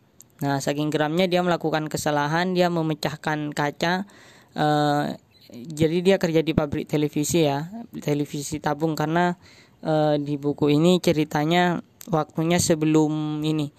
Nah, 0.44 0.60
saking 0.60 0.92
geramnya 0.92 1.32
dia 1.32 1.40
melakukan 1.40 1.88
kesalahan, 1.88 2.52
dia 2.52 2.68
memecahkan 2.68 3.56
kaca. 3.56 4.04
Uh, 4.52 5.16
jadi 5.54 6.04
dia 6.04 6.16
kerja 6.20 6.44
di 6.44 6.52
pabrik 6.52 6.84
televisi 6.84 7.48
ya, 7.48 7.72
televisi 8.04 8.60
tabung 8.60 9.00
karena 9.00 9.40
uh, 9.88 10.20
di 10.20 10.36
buku 10.36 10.68
ini 10.68 11.00
ceritanya 11.00 11.80
waktunya 12.12 12.60
sebelum 12.60 13.40
ini, 13.40 13.72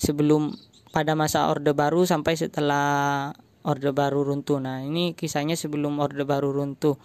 sebelum 0.00 0.56
pada 0.88 1.12
masa 1.12 1.52
Orde 1.52 1.76
Baru 1.76 2.08
sampai 2.08 2.40
setelah 2.40 3.30
Orde 3.68 3.92
Baru 3.92 4.24
runtuh. 4.24 4.56
Nah, 4.56 4.80
ini 4.80 5.12
kisahnya 5.12 5.52
sebelum 5.52 6.00
Orde 6.00 6.24
Baru 6.24 6.56
runtuh. 6.56 6.96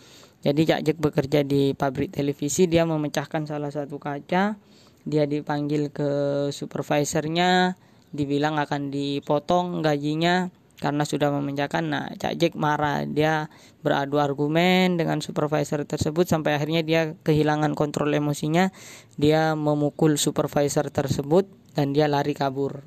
Jadi 0.42 0.66
Cak 0.66 0.82
Jack 0.88 0.98
bekerja 0.98 1.44
di 1.44 1.76
pabrik 1.76 2.16
televisi, 2.16 2.66
dia 2.66 2.88
memecahkan 2.88 3.46
salah 3.46 3.70
satu 3.70 4.02
kaca 4.02 4.58
dia 5.02 5.26
dipanggil 5.26 5.90
ke 5.90 6.10
supervisornya 6.54 7.74
dibilang 8.12 8.60
akan 8.60 8.92
dipotong 8.92 9.80
gajinya 9.84 10.52
karena 10.82 11.06
sudah 11.06 11.30
memenjakan 11.30 11.94
nah 11.94 12.06
Cak 12.18 12.42
Jack 12.42 12.54
marah. 12.58 13.06
Dia 13.06 13.48
beradu 13.86 14.18
argumen 14.18 14.98
dengan 14.98 15.22
supervisor 15.22 15.86
tersebut 15.86 16.26
sampai 16.26 16.58
akhirnya 16.58 16.82
dia 16.82 17.14
kehilangan 17.22 17.78
kontrol 17.78 18.10
emosinya. 18.10 18.74
Dia 19.16 19.54
memukul 19.54 20.18
supervisor 20.18 20.90
tersebut 20.90 21.46
dan 21.78 21.94
dia 21.94 22.10
lari 22.10 22.34
kabur. 22.34 22.82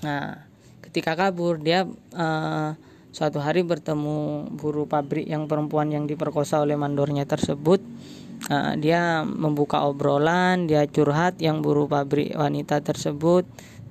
Nah 0.00 0.48
ketika 0.80 1.12
kabur 1.12 1.60
dia 1.60 1.84
uh, 2.16 2.72
suatu 3.12 3.42
hari 3.42 3.64
bertemu 3.64 4.48
buruh 4.56 4.88
pabrik 4.88 5.28
yang 5.28 5.44
perempuan 5.44 5.92
yang 5.92 6.08
diperkosa 6.08 6.64
oleh 6.64 6.76
mandornya 6.78 7.28
tersebut. 7.28 7.84
Nah, 8.46 8.78
dia 8.78 9.26
membuka 9.26 9.82
obrolan, 9.82 10.70
dia 10.70 10.86
curhat 10.86 11.42
yang 11.42 11.58
buruh 11.58 11.90
pabrik 11.90 12.30
wanita 12.38 12.78
tersebut. 12.78 13.42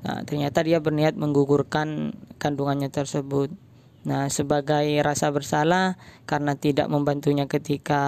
Nah, 0.05 0.21
ternyata 0.27 0.61
dia 0.61 0.77
berniat 0.77 1.17
menggugurkan 1.17 2.13
kandungannya 2.37 2.91
tersebut. 2.93 3.49
Nah, 4.07 4.31
sebagai 4.31 4.87
rasa 5.03 5.33
bersalah 5.33 5.99
karena 6.23 6.55
tidak 6.55 6.87
membantunya 6.87 7.49
ketika 7.49 8.01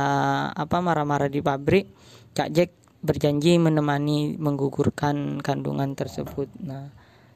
apa 0.56 0.80
marah-marah 0.80 1.28
di 1.28 1.43
pabrik, 1.43 1.91
Kak 2.38 2.49
Jack 2.56 2.71
berjanji 3.04 3.60
menemani 3.60 4.39
menggugurkan 4.39 5.43
kandungan 5.43 5.97
tersebut. 5.99 6.47
Nah, 6.63 6.93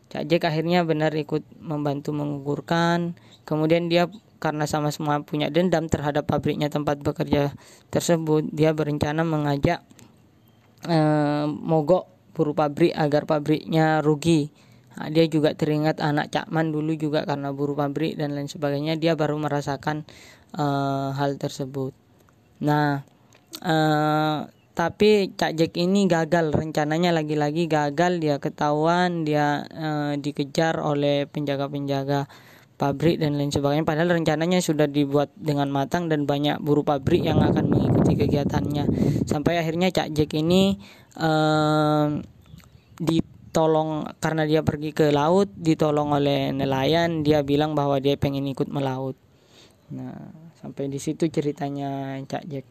Kak 0.07 0.29
Jack 0.29 0.45
akhirnya 0.47 0.85
benar 0.85 1.11
ikut 1.17 1.43
membantu 1.59 2.13
menggugurkan. 2.13 3.17
Kemudian 3.43 3.91
dia 3.91 4.07
karena 4.37 4.67
sama-sama 4.67 5.23
punya 5.23 5.47
dendam 5.47 5.87
terhadap 5.87 6.27
pabriknya 6.27 6.67
tempat 6.67 6.99
bekerja 6.99 7.55
tersebut, 7.89 8.47
dia 8.51 8.75
berencana 8.75 9.23
mengajak 9.23 9.81
eh, 10.87 11.45
mogok 11.47 12.12
buruh 12.33 12.57
pabrik 12.57 12.93
agar 12.93 13.29
pabriknya 13.29 14.01
rugi. 14.01 14.49
Nah, 14.93 15.09
dia 15.09 15.25
juga 15.25 15.57
teringat 15.57 16.01
anak 16.01 16.29
Cakman 16.29 16.69
dulu 16.69 16.93
juga 16.93 17.25
karena 17.25 17.49
buruh 17.49 17.73
pabrik 17.73 18.13
dan 18.13 18.37
lain 18.37 18.45
sebagainya, 18.45 18.97
dia 18.97 19.17
baru 19.17 19.37
merasakan 19.41 20.05
eh, 20.53 21.09
hal 21.13 21.37
tersebut. 21.41 21.93
Nah, 22.61 23.01
eh, 23.61 24.39
tapi 24.73 25.29
Cak 25.37 25.53
Jack 25.53 25.77
ini 25.77 26.09
gagal 26.09 26.49
rencananya 26.49 27.13
lagi-lagi 27.13 27.69
gagal 27.69 28.17
dia 28.17 28.41
ketahuan 28.41 29.21
dia 29.21 29.69
e, 29.69 29.89
dikejar 30.17 30.81
oleh 30.81 31.29
penjaga-penjaga 31.29 32.25
pabrik 32.73 33.21
dan 33.21 33.37
lain 33.37 33.53
sebagainya 33.53 33.85
padahal 33.85 34.17
rencananya 34.17 34.57
sudah 34.65 34.89
dibuat 34.89 35.29
dengan 35.37 35.69
matang 35.69 36.09
dan 36.09 36.25
banyak 36.25 36.57
buruh 36.57 36.81
pabrik 36.81 37.21
yang 37.21 37.37
akan 37.45 37.69
mengikuti 37.69 38.17
kegiatannya 38.17 38.89
sampai 39.29 39.61
akhirnya 39.61 39.93
Cak 39.93 40.09
Jack 40.17 40.33
ini 40.33 40.81
ditolong 42.97 44.09
karena 44.17 44.43
dia 44.49 44.61
pergi 44.65 44.91
ke 44.97 45.13
laut 45.13 45.49
ditolong 45.53 46.17
oleh 46.17 46.49
nelayan 46.49 47.21
dia 47.21 47.45
bilang 47.45 47.77
bahwa 47.77 48.01
dia 48.01 48.17
pengen 48.17 48.49
ikut 48.49 48.69
melaut. 48.69 49.13
Nah 49.93 50.33
sampai 50.57 50.89
di 50.89 50.97
situ 50.97 51.29
ceritanya 51.29 52.17
Cak 52.25 52.43
Jack. 52.49 52.65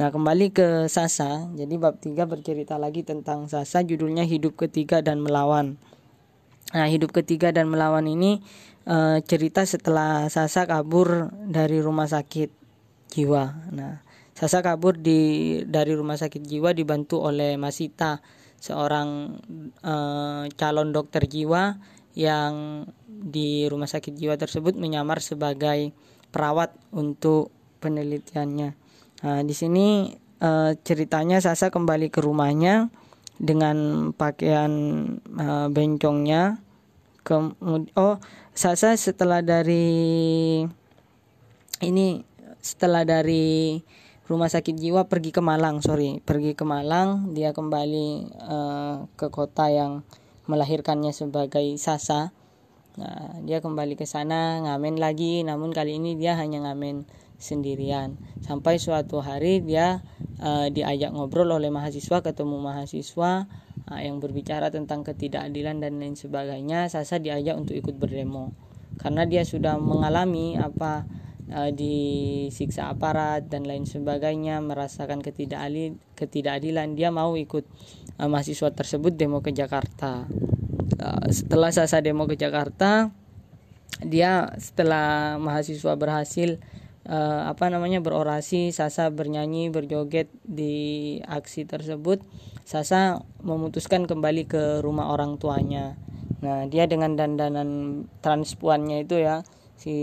Nah 0.00 0.08
kembali 0.08 0.56
ke 0.56 0.88
Sasa. 0.88 1.52
Jadi 1.52 1.74
bab 1.76 2.00
3 2.00 2.24
bercerita 2.24 2.80
lagi 2.80 3.04
tentang 3.04 3.44
Sasa 3.50 3.84
Judulnya 3.84 4.24
hidup 4.24 4.56
ketiga 4.56 5.04
dan 5.04 5.20
melawan. 5.20 5.76
Nah 6.72 6.88
hidup 6.88 7.12
ketiga 7.12 7.52
dan 7.52 7.68
melawan 7.68 8.08
ini 8.08 8.40
uh, 8.86 9.20
cerita 9.20 9.62
setelah 9.68 10.32
Sasa 10.32 10.64
kabur 10.64 11.28
dari 11.44 11.78
rumah 11.84 12.08
sakit 12.08 12.62
jiwa. 13.12 13.68
Nah, 13.76 14.00
Sasa 14.42 14.58
kabur 14.58 14.98
di 14.98 15.62
dari 15.70 15.94
rumah 15.94 16.18
sakit 16.18 16.42
jiwa 16.42 16.74
dibantu 16.74 17.22
oleh 17.22 17.54
Masita, 17.54 18.18
seorang 18.58 19.38
uh, 19.86 20.50
calon 20.58 20.90
dokter 20.90 21.30
jiwa 21.30 21.78
yang 22.18 22.82
di 23.06 23.70
rumah 23.70 23.86
sakit 23.86 24.18
jiwa 24.18 24.34
tersebut 24.34 24.74
menyamar 24.74 25.22
sebagai 25.22 25.94
perawat 26.34 26.74
untuk 26.90 27.54
penelitiannya. 27.78 28.70
Nah, 29.22 29.40
di 29.46 29.54
sini 29.54 30.10
uh, 30.42 30.74
ceritanya 30.74 31.38
Sasa 31.38 31.70
kembali 31.70 32.10
ke 32.10 32.18
rumahnya 32.18 32.90
dengan 33.38 34.10
pakaian 34.10 34.70
uh, 35.38 35.70
bencongnya. 35.70 36.58
Kemudian 37.22 37.94
oh 37.94 38.18
Sasa 38.58 38.98
setelah 38.98 39.38
dari 39.38 40.66
ini 41.78 42.26
setelah 42.58 43.06
dari 43.06 43.78
rumah 44.30 44.46
sakit 44.46 44.78
jiwa 44.78 45.10
pergi 45.10 45.34
ke 45.34 45.42
Malang 45.42 45.82
sorry. 45.82 46.22
Pergi 46.22 46.54
ke 46.54 46.62
Malang 46.62 47.34
dia 47.34 47.50
kembali 47.50 48.08
uh, 48.38 48.96
ke 49.18 49.32
kota 49.34 49.70
yang 49.72 50.06
melahirkannya 50.46 51.10
sebagai 51.10 51.64
Sasa. 51.78 52.30
Nah 52.98 53.40
dia 53.42 53.64
kembali 53.64 53.98
ke 53.98 54.06
sana 54.06 54.62
ngamen 54.62 55.00
lagi. 55.00 55.42
Namun 55.42 55.74
kali 55.74 55.98
ini 55.98 56.14
dia 56.14 56.38
hanya 56.38 56.62
ngamen 56.62 57.06
sendirian. 57.42 58.14
Sampai 58.46 58.78
suatu 58.78 59.18
hari 59.18 59.58
dia 59.64 60.06
uh, 60.38 60.70
diajak 60.70 61.10
ngobrol 61.10 61.50
oleh 61.50 61.74
mahasiswa 61.74 62.22
ketemu 62.22 62.62
mahasiswa 62.62 63.50
uh, 63.90 64.00
yang 64.00 64.22
berbicara 64.22 64.70
tentang 64.70 65.02
ketidakadilan 65.02 65.82
dan 65.82 65.98
lain 65.98 66.14
sebagainya. 66.14 66.86
Sasa 66.86 67.18
diajak 67.18 67.58
untuk 67.58 67.74
ikut 67.74 67.98
berdemo. 67.98 68.54
Karena 69.02 69.26
dia 69.26 69.42
sudah 69.42 69.80
mengalami 69.82 70.54
apa 70.54 71.08
uh, 71.52 71.70
disiksa 71.70 72.88
aparat 72.88 73.46
dan 73.52 73.68
lain 73.68 73.84
sebagainya 73.84 74.58
merasakan 74.64 75.20
ketidakadil 75.20 76.00
ketidakadilan 76.16 76.96
dia 76.96 77.12
mau 77.12 77.36
ikut 77.36 77.68
uh, 78.18 78.28
mahasiswa 78.28 78.72
tersebut 78.72 79.14
demo 79.14 79.44
ke 79.44 79.52
Jakarta. 79.52 80.24
Uh, 80.96 81.26
setelah 81.28 81.70
Sasa 81.70 82.00
demo 82.00 82.24
ke 82.24 82.34
Jakarta 82.34 83.12
dia 84.02 84.50
setelah 84.58 85.38
mahasiswa 85.38 85.94
berhasil 85.94 86.58
uh, 87.06 87.46
apa 87.46 87.70
namanya 87.70 88.02
berorasi 88.02 88.74
Sasa 88.74 89.10
bernyanyi 89.12 89.70
berjoget 89.70 90.32
di 90.42 91.18
aksi 91.22 91.68
tersebut 91.68 92.22
Sasa 92.62 93.22
memutuskan 93.42 94.06
kembali 94.06 94.46
ke 94.46 94.62
rumah 94.80 95.10
orang 95.10 95.34
tuanya. 95.34 95.98
Nah 96.42 96.66
dia 96.70 96.86
dengan 96.86 97.18
dandanan 97.18 98.02
transpuannya 98.22 99.02
itu 99.02 99.18
ya 99.18 99.42
si 99.74 99.94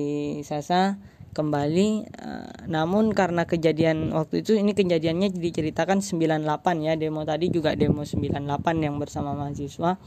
Sasa 0.43 0.99
kembali 1.31 1.89
uh, 2.19 2.65
namun 2.65 3.13
karena 3.13 3.45
kejadian 3.45 4.11
waktu 4.11 4.41
itu 4.41 4.57
ini 4.57 4.73
kejadiannya 4.73 5.33
diceritakan 5.33 6.01
98 6.01 6.45
ya 6.81 6.93
demo 6.97 7.21
tadi 7.25 7.53
juga 7.53 7.77
demo 7.77 8.01
98 8.01 8.39
yang 8.81 8.97
bersama 8.97 9.37
mahasiswa 9.37 9.97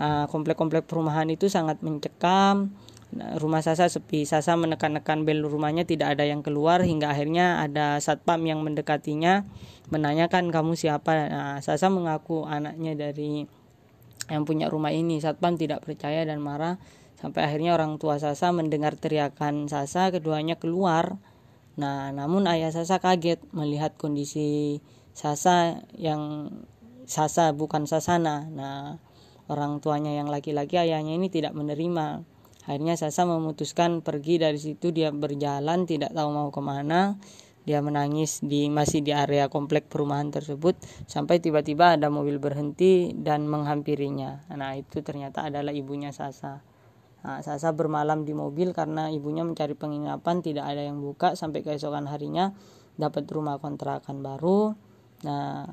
uh, 0.00 0.24
komplek-komplek 0.28 0.88
perumahan 0.88 1.28
itu 1.28 1.46
sangat 1.52 1.80
mencekam 1.84 2.72
Nah, 3.12 3.36
rumah 3.36 3.60
Sasa 3.60 3.92
sepi. 3.92 4.24
Sasa 4.24 4.56
menekan-nekan 4.56 5.28
bel 5.28 5.44
rumahnya 5.44 5.84
tidak 5.84 6.16
ada 6.16 6.24
yang 6.24 6.40
keluar 6.40 6.80
hingga 6.80 7.12
akhirnya 7.12 7.60
ada 7.60 8.00
satpam 8.00 8.40
yang 8.48 8.64
mendekatinya 8.64 9.44
menanyakan 9.92 10.48
kamu 10.48 10.72
siapa. 10.72 11.28
Nah, 11.28 11.60
Sasa 11.60 11.92
mengaku 11.92 12.48
anaknya 12.48 12.96
dari 12.96 13.44
yang 14.32 14.48
punya 14.48 14.72
rumah 14.72 14.96
ini. 14.96 15.20
Satpam 15.20 15.60
tidak 15.60 15.84
percaya 15.84 16.24
dan 16.24 16.40
marah 16.40 16.80
sampai 17.22 17.46
akhirnya 17.46 17.78
orang 17.78 18.02
tua 18.02 18.18
Sasa 18.18 18.50
mendengar 18.50 18.98
teriakan 18.98 19.70
Sasa, 19.70 20.10
keduanya 20.10 20.58
keluar. 20.58 21.22
Nah, 21.78 22.10
namun 22.10 22.50
ayah 22.50 22.74
Sasa 22.74 22.98
kaget 22.98 23.38
melihat 23.54 23.94
kondisi 23.94 24.82
Sasa 25.14 25.86
yang 25.94 26.50
Sasa 27.06 27.54
bukan 27.54 27.86
Sasana. 27.86 28.50
Nah, 28.50 28.98
orang 29.46 29.78
tuanya 29.78 30.18
yang 30.18 30.26
laki-laki 30.26 30.82
ayahnya 30.82 31.14
ini 31.14 31.30
tidak 31.30 31.54
menerima 31.54 32.26
Akhirnya 32.66 32.94
Sasa 32.94 33.26
memutuskan 33.26 34.02
pergi 34.02 34.38
dari 34.42 34.58
situ 34.58 34.90
dia 34.94 35.10
berjalan 35.10 35.86
tidak 35.86 36.14
tahu 36.14 36.30
mau 36.30 36.50
ke 36.50 36.62
mana 36.62 37.18
dia 37.62 37.78
menangis 37.78 38.42
di 38.42 38.66
masih 38.66 39.06
di 39.06 39.14
area 39.14 39.46
komplek 39.46 39.86
perumahan 39.86 40.34
tersebut 40.34 40.74
sampai 41.06 41.38
tiba-tiba 41.38 41.94
ada 41.94 42.10
mobil 42.10 42.42
berhenti 42.42 43.14
dan 43.14 43.46
menghampirinya. 43.46 44.50
Nah, 44.50 44.74
itu 44.74 44.98
ternyata 44.98 45.46
adalah 45.46 45.70
ibunya 45.70 46.10
Sasa. 46.10 46.71
Nah, 47.22 47.38
Sasa 47.38 47.70
bermalam 47.70 48.26
di 48.26 48.34
mobil 48.34 48.74
karena 48.74 49.06
ibunya 49.08 49.46
mencari 49.46 49.78
penginapan 49.78 50.42
tidak 50.42 50.66
ada 50.66 50.82
yang 50.82 50.98
buka 50.98 51.38
sampai 51.38 51.62
keesokan 51.62 52.10
harinya 52.10 52.50
dapat 52.98 53.30
rumah 53.30 53.62
kontrakan 53.62 54.20
baru. 54.26 54.74
Nah, 55.22 55.70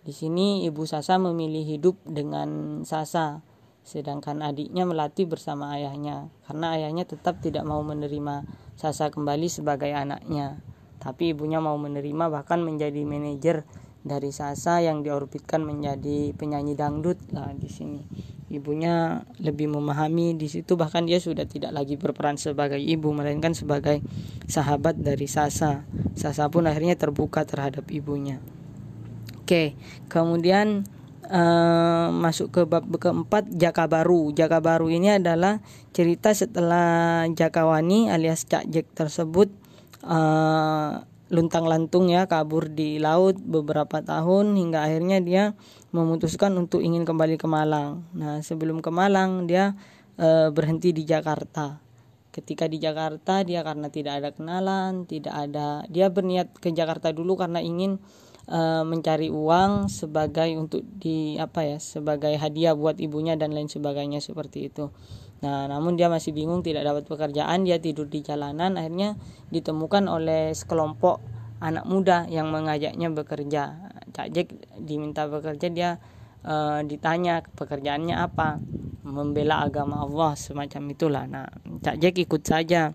di 0.00 0.12
sini 0.16 0.64
ibu 0.64 0.88
Sasa 0.88 1.20
memilih 1.20 1.62
hidup 1.68 2.00
dengan 2.08 2.80
Sasa 2.88 3.44
sedangkan 3.86 4.42
adiknya 4.42 4.82
melatih 4.82 5.30
bersama 5.30 5.78
ayahnya 5.78 6.26
karena 6.50 6.74
ayahnya 6.74 7.06
tetap 7.06 7.38
tidak 7.38 7.62
mau 7.62 7.78
menerima 7.86 8.42
Sasa 8.74 9.12
kembali 9.12 9.48
sebagai 9.52 9.92
anaknya. 9.92 10.60
Tapi 10.96 11.36
ibunya 11.36 11.60
mau 11.60 11.76
menerima 11.76 12.32
bahkan 12.32 12.64
menjadi 12.64 13.04
manajer 13.04 13.68
dari 14.00 14.32
Sasa 14.32 14.80
yang 14.80 15.04
diorbitkan 15.04 15.60
menjadi 15.60 16.32
penyanyi 16.32 16.72
dangdut. 16.72 17.20
Lah 17.36 17.52
di 17.52 17.68
sini 17.68 18.02
ibunya 18.48 19.26
lebih 19.42 19.70
memahami 19.70 20.38
di 20.38 20.46
situ. 20.46 20.78
Bahkan 20.78 21.06
dia 21.06 21.18
sudah 21.18 21.44
tidak 21.46 21.74
lagi 21.74 21.98
berperan 21.98 22.38
sebagai 22.38 22.78
ibu 22.78 23.10
melainkan 23.10 23.52
sebagai 23.52 24.02
sahabat 24.46 24.98
dari 24.98 25.26
Sasa. 25.26 25.86
Sasa 26.14 26.48
pun 26.48 26.66
akhirnya 26.70 26.94
terbuka 26.94 27.42
terhadap 27.42 27.90
ibunya. 27.90 28.38
Oke 29.46 29.78
kemudian 30.10 30.82
uh, 31.30 32.10
masuk 32.10 32.50
ke 32.50 32.62
bab 32.66 32.86
keempat 32.86 33.50
Jaka 33.50 33.86
Baru. 33.86 34.34
Jaka 34.34 34.58
Baru 34.62 34.90
ini 34.90 35.18
adalah 35.18 35.62
cerita 35.94 36.34
setelah 36.34 37.26
Jakawani 37.30 38.10
alias 38.10 38.46
Cak 38.46 38.66
Jek 38.70 38.90
tersebut 38.94 39.50
uh, 40.06 41.02
luntang-lantung 41.26 42.06
ya 42.06 42.30
kabur 42.30 42.70
di 42.70 43.02
laut 43.02 43.34
beberapa 43.42 43.98
tahun 43.98 44.54
hingga 44.54 44.86
akhirnya 44.86 45.18
dia 45.18 45.44
memutuskan 45.94 46.54
untuk 46.58 46.82
ingin 46.82 47.06
kembali 47.06 47.38
ke 47.38 47.46
Malang. 47.46 48.06
Nah, 48.16 48.42
sebelum 48.42 48.82
ke 48.82 48.90
Malang 48.90 49.46
dia 49.46 49.74
uh, 50.18 50.48
berhenti 50.50 50.90
di 50.90 51.06
Jakarta. 51.06 51.78
Ketika 52.34 52.68
di 52.68 52.76
Jakarta 52.76 53.40
dia 53.46 53.64
karena 53.64 53.88
tidak 53.88 54.20
ada 54.20 54.30
kenalan, 54.34 55.08
tidak 55.08 55.32
ada 55.32 55.86
dia 55.88 56.12
berniat 56.12 56.52
ke 56.58 56.68
Jakarta 56.74 57.08
dulu 57.08 57.32
karena 57.38 57.64
ingin 57.64 57.96
uh, 58.50 58.84
mencari 58.84 59.32
uang 59.32 59.88
sebagai 59.88 60.52
untuk 60.60 60.84
di 60.84 61.40
apa 61.40 61.64
ya 61.64 61.78
sebagai 61.80 62.36
hadiah 62.36 62.76
buat 62.76 63.00
ibunya 63.00 63.40
dan 63.40 63.56
lain 63.56 63.72
sebagainya 63.72 64.20
seperti 64.20 64.68
itu. 64.68 64.92
Nah, 65.36 65.68
namun 65.68 66.00
dia 66.00 66.08
masih 66.08 66.32
bingung 66.32 66.64
tidak 66.64 66.88
dapat 66.88 67.04
pekerjaan, 67.04 67.68
dia 67.68 67.76
tidur 67.76 68.08
di 68.08 68.24
jalanan, 68.24 68.80
akhirnya 68.80 69.20
ditemukan 69.52 70.08
oleh 70.08 70.56
sekelompok 70.56 71.35
anak 71.60 71.84
muda 71.88 72.28
yang 72.28 72.52
mengajaknya 72.52 73.08
bekerja. 73.12 73.92
Cak 74.12 74.28
Jack 74.32 74.48
diminta 74.80 75.28
bekerja, 75.28 75.68
dia 75.72 75.90
uh, 76.44 76.80
ditanya 76.84 77.44
pekerjaannya 77.44 78.16
apa, 78.16 78.60
membela 79.04 79.64
agama 79.64 80.02
Allah 80.04 80.36
semacam 80.36 80.82
itulah. 80.92 81.24
Nah, 81.28 81.48
Cak 81.80 81.96
Jack 82.00 82.16
ikut 82.20 82.42
saja. 82.44 82.92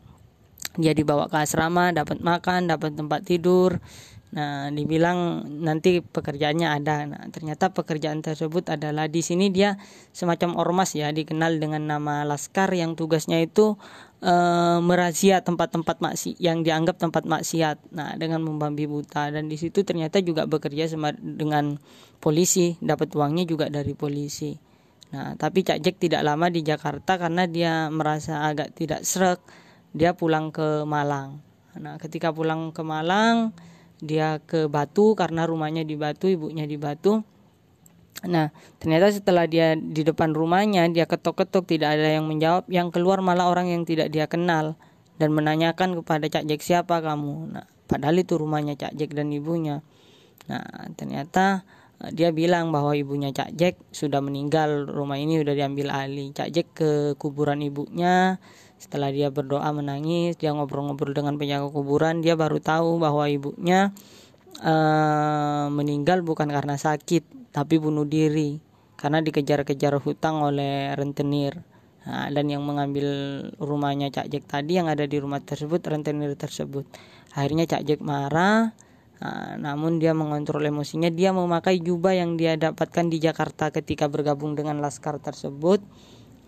Dia 0.79 0.93
dibawa 0.95 1.27
ke 1.27 1.35
asrama, 1.35 1.91
dapat 1.91 2.23
makan, 2.23 2.71
dapat 2.71 2.95
tempat 2.95 3.27
tidur, 3.27 3.83
Nah, 4.31 4.71
dibilang 4.71 5.43
nanti 5.59 5.99
pekerjaannya 5.99 6.67
ada. 6.71 7.03
Nah, 7.03 7.23
ternyata 7.35 7.75
pekerjaan 7.75 8.23
tersebut 8.23 8.63
adalah 8.71 9.11
di 9.11 9.19
sini 9.19 9.51
dia 9.51 9.75
semacam 10.15 10.55
ormas 10.55 10.95
ya, 10.95 11.11
dikenal 11.11 11.59
dengan 11.59 11.83
nama 11.83 12.23
laskar 12.23 12.71
yang 12.71 12.95
tugasnya 12.95 13.43
itu 13.43 13.75
e, 14.23 14.33
merazia 14.79 15.43
tempat-tempat 15.43 15.99
maksi 15.99 16.39
yang 16.39 16.63
dianggap 16.63 16.95
tempat 16.95 17.27
maksiat. 17.27 17.91
Nah, 17.91 18.15
dengan 18.15 18.47
membabi 18.47 18.87
buta 18.87 19.35
dan 19.35 19.51
di 19.51 19.59
situ 19.59 19.83
ternyata 19.83 20.23
juga 20.23 20.47
bekerja 20.47 20.87
sama 20.87 21.11
dengan 21.19 21.75
polisi, 22.23 22.79
dapat 22.79 23.11
uangnya 23.11 23.43
juga 23.43 23.67
dari 23.67 23.91
polisi. 23.99 24.55
Nah, 25.11 25.35
tapi 25.35 25.67
Cak 25.67 25.83
Jack 25.83 25.99
tidak 25.99 26.23
lama 26.23 26.47
di 26.47 26.63
Jakarta 26.63 27.19
karena 27.19 27.43
dia 27.51 27.91
merasa 27.91 28.47
agak 28.47 28.71
tidak 28.79 29.03
serak. 29.03 29.43
Dia 29.91 30.15
pulang 30.15 30.55
ke 30.55 30.87
Malang. 30.87 31.43
Nah, 31.75 31.99
ketika 31.99 32.31
pulang 32.31 32.71
ke 32.71 32.79
Malang, 32.79 33.51
dia 34.01 34.41
ke 34.43 34.65
Batu 34.65 35.13
karena 35.13 35.45
rumahnya 35.45 35.85
di 35.85 35.93
Batu 35.93 36.25
ibunya 36.25 36.65
di 36.65 36.75
Batu. 36.75 37.21
Nah 38.25 38.49
ternyata 38.81 39.13
setelah 39.13 39.45
dia 39.45 39.77
di 39.77 40.01
depan 40.01 40.33
rumahnya 40.33 40.89
dia 40.89 41.05
ketok-ketok 41.05 41.69
tidak 41.69 41.95
ada 41.95 42.17
yang 42.17 42.25
menjawab. 42.25 42.65
Yang 42.67 42.97
keluar 42.97 43.21
malah 43.21 43.47
orang 43.47 43.69
yang 43.69 43.85
tidak 43.85 44.09
dia 44.09 44.25
kenal 44.25 44.75
dan 45.21 45.29
menanyakan 45.31 46.01
kepada 46.01 46.25
Cak 46.27 46.49
Jack 46.49 46.61
siapa 46.65 46.99
kamu? 46.99 47.53
Nah 47.53 47.65
padahal 47.85 48.25
itu 48.25 48.41
rumahnya 48.41 48.73
Cak 48.73 48.97
Jack 48.97 49.13
dan 49.13 49.29
ibunya. 49.29 49.85
Nah 50.49 50.65
ternyata 50.97 51.61
eh, 52.01 52.09
dia 52.13 52.33
bilang 52.33 52.73
bahwa 52.73 52.97
ibunya 52.97 53.29
Cak 53.29 53.53
Jack 53.53 53.77
sudah 53.93 54.21
meninggal 54.21 54.89
rumah 54.89 55.21
ini 55.21 55.41
sudah 55.41 55.53
diambil 55.53 55.93
alih. 55.93 56.33
Cak 56.33 56.49
Jack 56.49 56.67
ke 56.73 56.91
kuburan 57.21 57.61
ibunya 57.61 58.41
setelah 58.81 59.13
dia 59.13 59.29
berdoa 59.29 59.69
menangis, 59.69 60.41
dia 60.41 60.49
ngobrol-ngobrol 60.57 61.13
dengan 61.13 61.37
penjaga 61.37 61.69
kuburan, 61.69 62.25
dia 62.25 62.33
baru 62.33 62.57
tahu 62.57 62.97
bahwa 62.97 63.29
ibunya 63.29 63.93
uh, 64.65 65.69
meninggal 65.69 66.25
bukan 66.25 66.49
karena 66.49 66.81
sakit, 66.81 67.53
tapi 67.53 67.77
bunuh 67.77 68.09
diri 68.09 68.57
karena 69.01 69.17
dikejar-kejar 69.21 69.97
hutang 69.97 70.41
oleh 70.45 70.93
rentenir. 70.93 71.61
Nah, 72.01 72.29
dan 72.33 72.49
yang 72.49 72.65
mengambil 72.65 73.05
rumahnya 73.61 74.09
Cak 74.09 74.29
Jack 74.29 74.45
tadi 74.49 74.77
yang 74.77 74.89
ada 74.89 75.05
di 75.05 75.17
rumah 75.21 75.41
tersebut 75.41 75.81
rentenir 75.85 76.33
tersebut. 76.37 76.85
Akhirnya 77.33 77.65
Cak 77.65 77.85
Jack 77.85 78.01
marah, 78.01 78.73
nah, 79.17 79.57
namun 79.57 79.97
dia 79.97 80.13
mengontrol 80.13 80.65
emosinya. 80.65 81.09
Dia 81.09 81.33
memakai 81.33 81.81
jubah 81.81 82.13
yang 82.13 82.37
dia 82.37 82.57
dapatkan 82.57 83.09
di 83.09 83.21
Jakarta 83.21 83.69
ketika 83.69 84.05
bergabung 84.09 84.53
dengan 84.53 84.81
laskar 84.81 85.17
tersebut. 85.17 85.81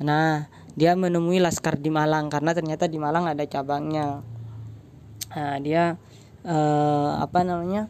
Nah, 0.01 0.49
dia 0.73 0.97
menemui 0.97 1.37
laskar 1.37 1.77
di 1.77 1.93
Malang 1.93 2.33
karena 2.33 2.51
ternyata 2.57 2.89
di 2.89 2.97
Malang 2.97 3.29
ada 3.29 3.45
cabangnya. 3.45 4.25
Nah, 5.33 5.57
dia 5.61 5.97
eh, 6.45 7.11
apa 7.17 7.41
namanya 7.41 7.89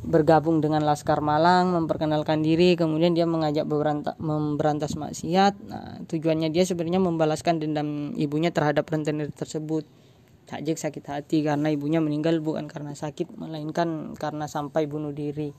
bergabung 0.00 0.64
dengan 0.64 0.80
Laskar 0.80 1.20
Malang 1.20 1.76
memperkenalkan 1.76 2.40
diri 2.40 2.72
kemudian 2.72 3.12
dia 3.12 3.28
mengajak 3.28 3.68
memberantas, 4.16 4.96
maksiat. 4.96 5.54
Nah, 5.68 6.00
tujuannya 6.08 6.48
dia 6.48 6.64
sebenarnya 6.64 7.04
membalaskan 7.04 7.60
dendam 7.60 8.16
ibunya 8.16 8.48
terhadap 8.48 8.88
rentenir 8.88 9.28
tersebut. 9.28 9.84
Cak 10.48 10.66
Jack 10.66 10.78
sakit 10.82 11.04
hati 11.06 11.38
karena 11.46 11.70
ibunya 11.70 12.02
meninggal 12.02 12.42
bukan 12.42 12.66
karena 12.66 12.96
sakit 12.96 13.38
melainkan 13.38 14.16
karena 14.16 14.48
sampai 14.48 14.88
bunuh 14.88 15.12
diri. 15.12 15.52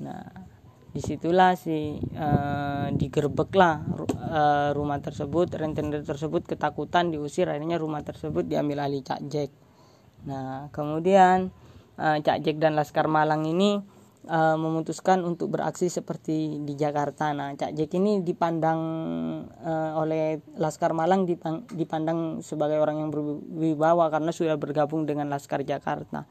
Nah 0.00 0.47
di 0.88 1.04
situlah 1.04 1.52
si 1.52 2.00
uh, 2.16 2.88
digerebek 2.96 3.52
lah 3.52 3.84
uh, 4.08 4.70
rumah 4.72 4.98
tersebut 5.04 5.52
rentenir 5.52 6.00
tersebut 6.00 6.48
ketakutan 6.48 7.12
diusir 7.12 7.44
akhirnya 7.44 7.76
rumah 7.76 8.00
tersebut 8.00 8.48
diambil 8.48 8.88
alih 8.88 9.04
Cak 9.04 9.20
Jack. 9.28 9.52
Nah 10.24 10.72
kemudian 10.72 11.52
uh, 12.00 12.18
Cak 12.24 12.40
Jack 12.40 12.56
dan 12.56 12.72
Laskar 12.72 13.04
Malang 13.04 13.44
ini 13.44 13.84
uh, 14.32 14.56
memutuskan 14.56 15.28
untuk 15.28 15.52
beraksi 15.52 15.92
seperti 15.92 16.64
di 16.64 16.72
Jakarta. 16.72 17.36
Nah 17.36 17.52
Cak 17.52 17.76
Jack 17.76 17.92
ini 17.92 18.24
dipandang 18.24 18.80
uh, 19.60 19.92
oleh 20.00 20.40
Laskar 20.56 20.96
Malang 20.96 21.28
dipandang 21.68 22.40
sebagai 22.40 22.80
orang 22.80 23.04
yang 23.04 23.10
berwibawa 23.12 24.08
karena 24.08 24.32
sudah 24.32 24.56
bergabung 24.56 25.04
dengan 25.04 25.28
Laskar 25.28 25.60
Jakarta. 25.68 26.24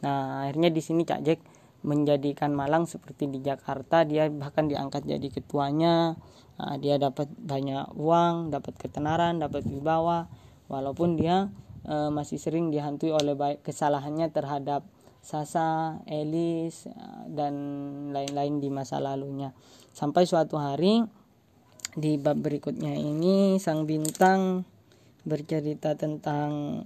Nah 0.00 0.48
akhirnya 0.48 0.72
di 0.72 0.80
sini 0.80 1.04
Cak 1.04 1.20
Jack 1.20 1.57
menjadikan 1.82 2.50
Malang 2.54 2.90
seperti 2.90 3.30
di 3.30 3.38
Jakarta. 3.42 4.02
Dia 4.02 4.26
bahkan 4.30 4.66
diangkat 4.66 5.06
jadi 5.06 5.28
ketuanya. 5.30 6.18
Nah, 6.58 6.74
dia 6.78 6.98
dapat 6.98 7.30
banyak 7.38 7.94
uang 7.94 8.50
dapat 8.50 8.74
ketenaran 8.78 9.38
dapat 9.38 9.62
wibawa. 9.70 10.26
Walaupun 10.66 11.16
dia 11.16 11.48
e, 11.86 12.10
masih 12.10 12.36
sering 12.36 12.74
dihantui 12.74 13.14
oleh 13.14 13.38
baik 13.38 13.62
kesalahannya 13.62 14.28
terhadap 14.34 14.84
Sasa, 15.18 16.00
Elis 16.06 16.86
dan 17.28 17.54
lain-lain 18.14 18.62
di 18.62 18.70
masa 18.70 19.02
lalunya. 19.02 19.52
Sampai 19.92 20.24
suatu 20.24 20.56
hari 20.56 21.04
di 21.98 22.16
bab 22.16 22.38
berikutnya 22.38 22.94
ini 22.94 23.58
sang 23.58 23.84
bintang 23.84 24.62
bercerita 25.26 25.98
tentang 25.98 26.84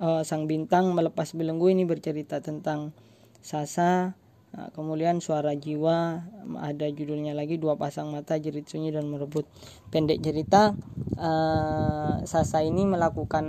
oh, 0.00 0.22
sang 0.22 0.48
bintang 0.48 0.94
melepas 0.94 1.34
belenggu 1.36 1.68
ini 1.68 1.84
bercerita 1.84 2.40
tentang 2.40 2.94
Sasa 3.40 4.16
Nah, 4.56 4.72
kemudian 4.72 5.20
suara 5.20 5.52
jiwa 5.52 6.24
ada 6.56 6.86
judulnya 6.88 7.36
lagi 7.36 7.60
dua 7.60 7.76
pasang 7.76 8.08
mata 8.08 8.40
jerit 8.40 8.64
sunyi 8.64 8.88
dan 8.88 9.04
merebut. 9.04 9.44
Pendek 9.92 10.24
cerita 10.24 10.72
uh, 11.20 12.24
Sasa 12.24 12.64
ini 12.64 12.88
melakukan 12.88 13.46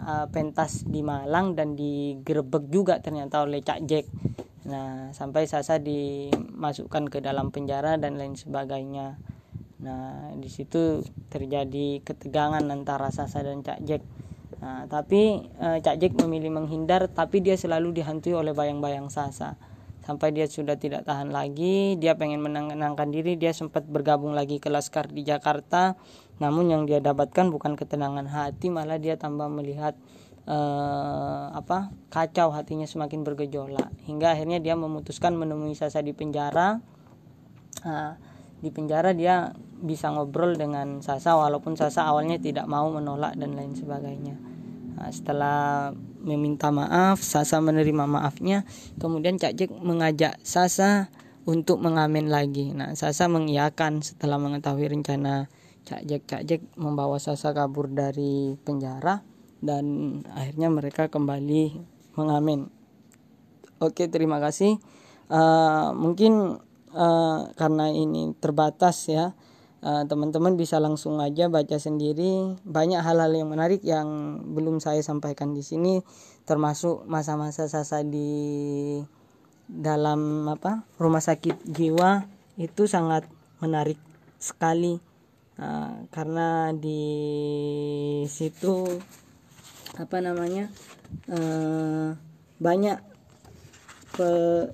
uh, 0.00 0.26
pentas 0.32 0.88
di 0.88 1.04
Malang 1.04 1.52
dan 1.52 1.76
digerebek 1.76 2.64
juga 2.72 2.96
ternyata 3.04 3.44
oleh 3.44 3.60
Cak 3.60 3.80
Jack. 3.84 4.08
Nah 4.64 5.12
sampai 5.12 5.44
Sasa 5.44 5.76
dimasukkan 5.76 7.12
ke 7.12 7.20
dalam 7.20 7.52
penjara 7.52 8.00
dan 8.00 8.16
lain 8.16 8.32
sebagainya. 8.32 9.20
Nah 9.84 10.32
di 10.32 10.48
situ 10.48 11.04
terjadi 11.28 12.00
ketegangan 12.00 12.64
antara 12.72 13.12
Sasa 13.12 13.44
dan 13.44 13.60
Cak 13.60 13.84
Jack. 13.84 14.00
Nah, 14.58 14.90
tapi 14.90 15.46
uh, 15.62 15.78
Cak 15.78 16.02
Jack 16.02 16.12
memilih 16.18 16.50
menghindar, 16.50 17.06
tapi 17.06 17.38
dia 17.38 17.54
selalu 17.54 17.94
dihantui 17.94 18.34
oleh 18.34 18.50
bayang-bayang 18.50 19.06
Sasa. 19.06 19.54
Sampai 20.02 20.32
dia 20.32 20.48
sudah 20.48 20.80
tidak 20.80 21.04
tahan 21.04 21.28
lagi, 21.28 22.00
dia 22.00 22.16
pengen 22.16 22.40
menenangkan 22.40 23.12
diri, 23.12 23.36
dia 23.36 23.52
sempat 23.52 23.84
bergabung 23.84 24.32
lagi 24.32 24.56
ke 24.56 24.72
Laskar 24.72 25.12
di 25.12 25.20
Jakarta. 25.20 26.00
Namun 26.40 26.72
yang 26.72 26.82
dia 26.88 26.96
dapatkan 26.96 27.52
bukan 27.52 27.76
ketenangan 27.76 28.24
hati, 28.24 28.72
malah 28.72 28.96
dia 28.96 29.20
tambah 29.20 29.52
melihat 29.52 29.92
uh, 30.48 31.52
apa 31.52 31.92
kacau 32.08 32.48
hatinya 32.56 32.88
semakin 32.88 33.20
bergejolak. 33.20 33.92
Hingga 34.08 34.32
akhirnya 34.32 34.64
dia 34.64 34.74
memutuskan 34.80 35.36
menemui 35.36 35.76
Sasa 35.76 36.00
di 36.00 36.16
penjara. 36.16 36.80
Uh, 37.84 38.16
di 38.58 38.74
penjara 38.74 39.14
dia 39.14 39.52
bisa 39.78 40.08
ngobrol 40.08 40.56
dengan 40.56 41.04
Sasa 41.04 41.36
walaupun 41.36 41.76
Sasa 41.76 42.08
awalnya 42.08 42.40
tidak 42.40 42.64
mau 42.64 42.88
menolak 42.88 43.36
dan 43.36 43.52
lain 43.52 43.76
sebagainya. 43.76 44.47
Nah, 44.98 45.14
setelah 45.14 45.58
meminta 46.18 46.74
maaf, 46.74 47.22
Sasa 47.22 47.62
menerima 47.62 48.10
maafnya, 48.10 48.66
kemudian 48.98 49.38
Cak 49.38 49.54
Jack 49.54 49.70
mengajak 49.78 50.42
Sasa 50.42 51.06
untuk 51.46 51.78
mengamen 51.78 52.26
lagi. 52.26 52.74
Nah, 52.74 52.98
Sasa 52.98 53.30
mengiyakan 53.30 54.02
setelah 54.02 54.42
mengetahui 54.42 54.90
rencana 54.90 55.46
Cak 55.86 56.02
Jack. 56.02 56.22
Cak 56.26 56.42
Jack 56.50 56.62
membawa 56.74 57.22
Sasa 57.22 57.54
kabur 57.54 57.86
dari 57.86 58.58
penjara 58.66 59.22
dan 59.62 60.18
akhirnya 60.34 60.66
mereka 60.66 61.06
kembali 61.06 61.78
mengamen. 62.18 62.66
Oke, 63.78 64.10
terima 64.10 64.42
kasih. 64.42 64.82
Uh, 65.30 65.94
mungkin 65.94 66.58
uh, 66.90 67.40
karena 67.54 67.94
ini 67.94 68.34
terbatas 68.42 69.06
ya 69.06 69.38
teman-teman 69.78 70.54
uh, 70.54 70.58
bisa 70.58 70.82
langsung 70.82 71.22
aja 71.22 71.46
baca 71.46 71.78
sendiri. 71.78 72.58
Banyak 72.66 72.98
hal-hal 72.98 73.30
yang 73.30 73.48
menarik 73.50 73.82
yang 73.86 74.40
belum 74.54 74.82
saya 74.82 74.98
sampaikan 75.06 75.54
di 75.54 75.62
sini 75.62 76.02
termasuk 76.48 77.04
masa-masa 77.06 77.70
sasa 77.70 78.02
di 78.02 78.98
dalam 79.68 80.48
apa 80.48 80.88
rumah 80.96 81.20
sakit 81.20 81.68
jiwa 81.68 82.26
itu 82.58 82.90
sangat 82.90 83.28
menarik 83.62 84.00
sekali. 84.42 84.98
Uh, 85.58 86.06
karena 86.14 86.70
di 86.70 87.02
situ 88.30 88.86
apa 89.98 90.22
namanya 90.22 90.70
uh, 91.26 92.14
banyak 92.62 92.98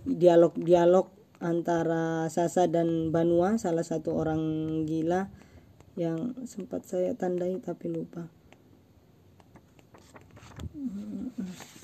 dialog-dialog 0.08 1.13
antara 1.44 2.24
Sasa 2.32 2.64
dan 2.64 3.12
Banua 3.12 3.60
salah 3.60 3.84
satu 3.84 4.16
orang 4.16 4.40
gila 4.88 5.28
yang 5.94 6.32
sempat 6.48 6.88
saya 6.88 7.12
tandai 7.12 7.60
tapi 7.60 7.92
lupa. 7.92 8.24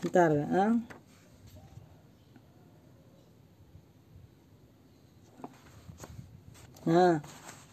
Ntar 0.09 0.33
ah. 0.49 0.75
nah 6.81 7.21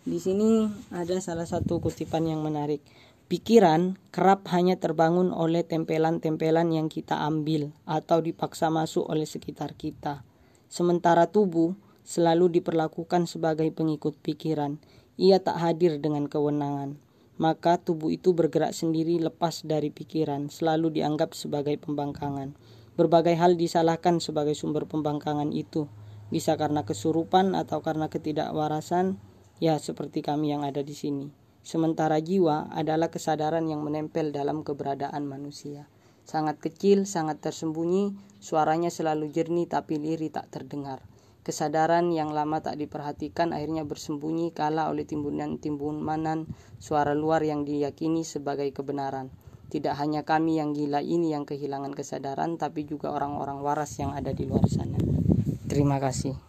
di 0.04 0.20
sini 0.20 0.68
ada 0.92 1.24
salah 1.24 1.48
satu 1.48 1.80
kutipan 1.80 2.28
yang 2.28 2.44
menarik. 2.44 2.84
Pikiran 3.32 4.00
kerap 4.12 4.48
hanya 4.56 4.80
terbangun 4.80 5.36
oleh 5.36 5.64
tempelan-tempelan 5.64 6.72
yang 6.72 6.88
kita 6.88 7.28
ambil 7.28 7.76
atau 7.84 8.24
dipaksa 8.24 8.72
masuk 8.72 9.04
oleh 9.04 9.28
sekitar 9.28 9.76
kita 9.76 10.27
Sementara 10.68 11.32
tubuh 11.32 11.80
selalu 12.04 12.60
diperlakukan 12.60 13.28
sebagai 13.28 13.72
pengikut 13.72 14.20
pikiran, 14.20 14.80
ia 15.16 15.40
tak 15.40 15.60
hadir 15.64 16.00
dengan 16.00 16.28
kewenangan. 16.28 17.00
Maka 17.40 17.80
tubuh 17.80 18.12
itu 18.12 18.36
bergerak 18.36 18.76
sendiri 18.76 19.16
lepas 19.22 19.64
dari 19.64 19.92
pikiran, 19.94 20.52
selalu 20.52 21.00
dianggap 21.00 21.36
sebagai 21.38 21.80
pembangkangan. 21.80 22.58
Berbagai 22.98 23.38
hal 23.38 23.56
disalahkan 23.56 24.20
sebagai 24.20 24.58
sumber 24.58 24.90
pembangkangan 24.90 25.54
itu, 25.54 25.86
bisa 26.34 26.58
karena 26.60 26.84
kesurupan 26.84 27.54
atau 27.54 27.80
karena 27.86 28.10
ketidakwarasan, 28.10 29.22
ya 29.64 29.78
seperti 29.78 30.26
kami 30.26 30.52
yang 30.52 30.66
ada 30.66 30.82
di 30.82 30.98
sini. 30.98 31.30
Sementara 31.62 32.20
jiwa 32.20 32.74
adalah 32.74 33.12
kesadaran 33.12 33.68
yang 33.70 33.84
menempel 33.84 34.32
dalam 34.32 34.64
keberadaan 34.64 35.28
manusia 35.28 35.92
sangat 36.28 36.60
kecil, 36.60 37.08
sangat 37.08 37.40
tersembunyi, 37.40 38.12
suaranya 38.44 38.92
selalu 38.92 39.32
jernih 39.32 39.66
tapi 39.66 39.96
lirih 39.96 40.30
tak 40.30 40.52
terdengar. 40.52 41.00
Kesadaran 41.42 42.12
yang 42.12 42.36
lama 42.36 42.60
tak 42.60 42.76
diperhatikan 42.76 43.56
akhirnya 43.56 43.88
bersembunyi 43.88 44.52
kala 44.52 44.92
oleh 44.92 45.08
timbunan-timbunan 45.08 46.44
suara 46.78 47.16
luar 47.16 47.42
yang 47.42 47.64
diyakini 47.64 48.28
sebagai 48.28 48.68
kebenaran. 48.76 49.32
Tidak 49.68 49.96
hanya 50.00 50.28
kami 50.28 50.60
yang 50.60 50.72
gila 50.76 51.04
ini 51.04 51.32
yang 51.36 51.44
kehilangan 51.44 51.92
kesadaran, 51.92 52.56
tapi 52.60 52.86
juga 52.86 53.12
orang-orang 53.16 53.60
waras 53.64 54.00
yang 54.00 54.16
ada 54.16 54.32
di 54.32 54.48
luar 54.48 54.64
sana. 54.68 54.96
Terima 55.68 56.00
kasih. 56.00 56.40